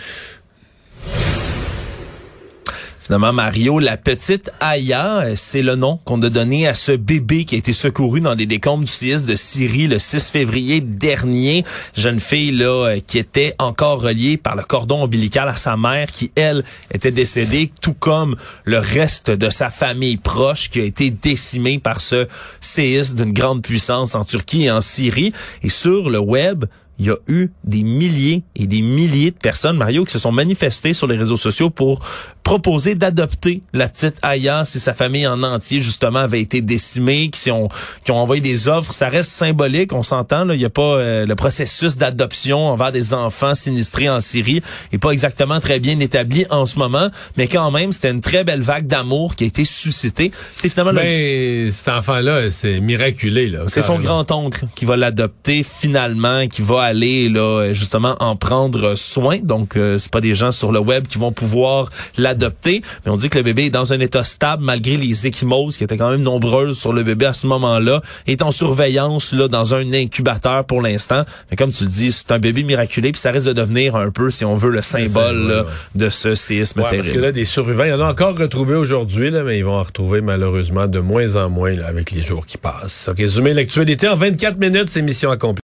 Finalement, 3.10 3.32
Mario, 3.32 3.80
la 3.80 3.96
petite 3.96 4.52
Aya, 4.60 5.22
euh, 5.22 5.32
c'est 5.34 5.62
le 5.62 5.74
nom 5.74 5.98
qu'on 6.04 6.22
a 6.22 6.28
donné 6.28 6.68
à 6.68 6.74
ce 6.74 6.92
bébé 6.92 7.44
qui 7.44 7.56
a 7.56 7.58
été 7.58 7.72
secouru 7.72 8.20
dans 8.20 8.34
les 8.34 8.46
décombres 8.46 8.84
du 8.84 8.92
séisme 8.92 9.32
de 9.32 9.34
Syrie 9.34 9.88
le 9.88 9.98
6 9.98 10.30
février 10.30 10.80
dernier. 10.80 11.64
Jeune 11.96 12.20
fille 12.20 12.52
là 12.52 12.86
euh, 12.86 13.00
qui 13.04 13.18
était 13.18 13.56
encore 13.58 14.00
reliée 14.00 14.36
par 14.36 14.54
le 14.54 14.62
cordon 14.62 15.02
ombilical 15.02 15.48
à 15.48 15.56
sa 15.56 15.76
mère 15.76 16.12
qui, 16.12 16.30
elle, 16.36 16.62
était 16.94 17.10
décédée, 17.10 17.72
tout 17.80 17.94
comme 17.94 18.36
le 18.62 18.78
reste 18.78 19.32
de 19.32 19.50
sa 19.50 19.70
famille 19.70 20.16
proche 20.16 20.70
qui 20.70 20.78
a 20.78 20.84
été 20.84 21.10
décimée 21.10 21.80
par 21.80 22.00
ce 22.00 22.28
séisme 22.60 23.16
d'une 23.16 23.32
grande 23.32 23.64
puissance 23.64 24.14
en 24.14 24.22
Turquie 24.22 24.66
et 24.66 24.70
en 24.70 24.80
Syrie. 24.80 25.32
Et 25.64 25.68
sur 25.68 26.10
le 26.10 26.20
web, 26.20 26.64
il 27.00 27.06
y 27.06 27.10
a 27.10 27.16
eu 27.28 27.48
des 27.64 27.82
milliers 27.82 28.42
et 28.54 28.66
des 28.66 28.82
milliers 28.82 29.30
de 29.30 29.36
personnes, 29.36 29.78
Mario, 29.78 30.04
qui 30.04 30.12
se 30.12 30.18
sont 30.18 30.32
manifestées 30.32 30.92
sur 30.92 31.06
les 31.06 31.16
réseaux 31.16 31.38
sociaux 31.38 31.70
pour 31.70 32.04
proposer 32.42 32.94
d'adopter 32.94 33.62
la 33.72 33.88
petite 33.88 34.16
Aya 34.22 34.66
si 34.66 34.78
sa 34.78 34.92
famille 34.92 35.26
en 35.26 35.42
entier, 35.42 35.80
justement, 35.80 36.18
avait 36.18 36.42
été 36.42 36.60
décimée, 36.60 37.30
qui 37.30 37.50
ont, 37.50 37.68
qui 38.04 38.10
ont 38.10 38.18
envoyé 38.18 38.42
des 38.42 38.68
offres. 38.68 38.92
Ça 38.92 39.08
reste 39.08 39.30
symbolique, 39.30 39.94
on 39.94 40.02
s'entend. 40.02 40.48
Il 40.50 40.58
n'y 40.58 40.64
a 40.64 40.70
pas 40.70 40.82
euh, 40.96 41.24
le 41.24 41.34
processus 41.36 41.96
d'adoption 41.96 42.68
envers 42.68 42.92
des 42.92 43.14
enfants 43.14 43.54
sinistrés 43.54 44.10
en 44.10 44.20
Syrie 44.20 44.60
est 44.92 44.98
pas 44.98 45.12
exactement 45.12 45.58
très 45.58 45.80
bien 45.80 45.98
établi 46.00 46.44
en 46.50 46.66
ce 46.66 46.78
moment, 46.78 47.08
mais 47.38 47.48
quand 47.48 47.70
même, 47.70 47.92
c'était 47.92 48.10
une 48.10 48.20
très 48.20 48.44
belle 48.44 48.62
vague 48.62 48.86
d'amour 48.86 49.36
qui 49.36 49.44
a 49.44 49.46
été 49.46 49.64
suscitée. 49.64 50.32
C'est 50.54 50.68
finalement... 50.68 50.92
Mais 50.92 51.64
ben, 51.64 51.70
cet 51.70 51.88
enfant-là, 51.88 52.50
c'est 52.50 52.80
miraculé. 52.80 53.48
Là, 53.48 53.60
c'est 53.68 53.80
son 53.80 53.98
grand-oncle 53.98 54.66
qui 54.74 54.84
va 54.84 54.98
l'adopter 54.98 55.62
finalement, 55.62 56.46
qui 56.46 56.60
va 56.60 56.89
aller 56.90 57.28
là 57.28 57.72
justement 57.72 58.16
en 58.20 58.36
prendre 58.36 58.94
soin. 58.94 59.38
Donc 59.42 59.76
euh, 59.76 59.98
c'est 59.98 60.10
pas 60.10 60.20
des 60.20 60.34
gens 60.34 60.52
sur 60.52 60.72
le 60.72 60.80
web 60.80 61.06
qui 61.06 61.18
vont 61.18 61.32
pouvoir 61.32 61.88
l'adopter, 62.18 62.82
mais 63.04 63.12
on 63.12 63.16
dit 63.16 63.30
que 63.30 63.38
le 63.38 63.44
bébé 63.44 63.66
est 63.66 63.70
dans 63.70 63.92
un 63.92 64.00
état 64.00 64.24
stable 64.24 64.62
malgré 64.62 64.96
les 64.96 65.26
échymoses 65.26 65.76
qui 65.76 65.84
étaient 65.84 65.96
quand 65.96 66.10
même 66.10 66.22
nombreuses 66.22 66.78
sur 66.78 66.92
le 66.92 67.02
bébé 67.02 67.26
à 67.26 67.32
ce 67.32 67.46
moment-là, 67.46 68.00
est 68.26 68.42
en 68.42 68.50
surveillance 68.50 69.32
là 69.32 69.48
dans 69.48 69.74
un 69.74 69.92
incubateur 69.92 70.64
pour 70.64 70.82
l'instant. 70.82 71.24
Mais 71.50 71.56
comme 71.56 71.72
tu 71.72 71.84
le 71.84 71.90
dis, 71.90 72.12
c'est 72.12 72.32
un 72.32 72.38
bébé 72.38 72.62
miraculé 72.62 73.12
puis 73.12 73.20
ça 73.20 73.30
risque 73.30 73.46
de 73.46 73.52
devenir 73.52 73.96
un 73.96 74.10
peu 74.10 74.30
si 74.30 74.44
on 74.44 74.56
veut 74.56 74.70
le 74.70 74.82
symbole 74.82 75.66
de 75.94 76.10
ce 76.10 76.34
séisme 76.34 76.82
terrible. 76.82 77.02
Parce 77.02 77.14
que 77.14 77.20
là 77.20 77.32
des 77.32 77.44
survivants, 77.44 77.84
il 77.84 77.90
y 77.90 77.94
en 77.94 78.00
a 78.00 78.10
encore 78.10 78.36
retrouvés 78.36 78.76
aujourd'hui 78.76 79.30
là, 79.30 79.42
mais 79.44 79.58
ils 79.58 79.64
vont 79.64 79.78
en 79.78 79.82
retrouver 79.82 80.20
malheureusement 80.20 80.86
de 80.86 80.98
moins 80.98 81.36
en 81.36 81.48
moins 81.48 81.74
là, 81.74 81.86
avec 81.86 82.10
les 82.10 82.22
jours 82.22 82.46
qui 82.46 82.58
passent. 82.58 83.08
OK, 83.10 83.18
résumé 83.18 83.54
l'actualité 83.54 84.08
en 84.08 84.16
24 84.16 84.58
minutes, 84.58 84.88
c'est 84.88 85.02
mission 85.02 85.30
accomplie. 85.30 85.50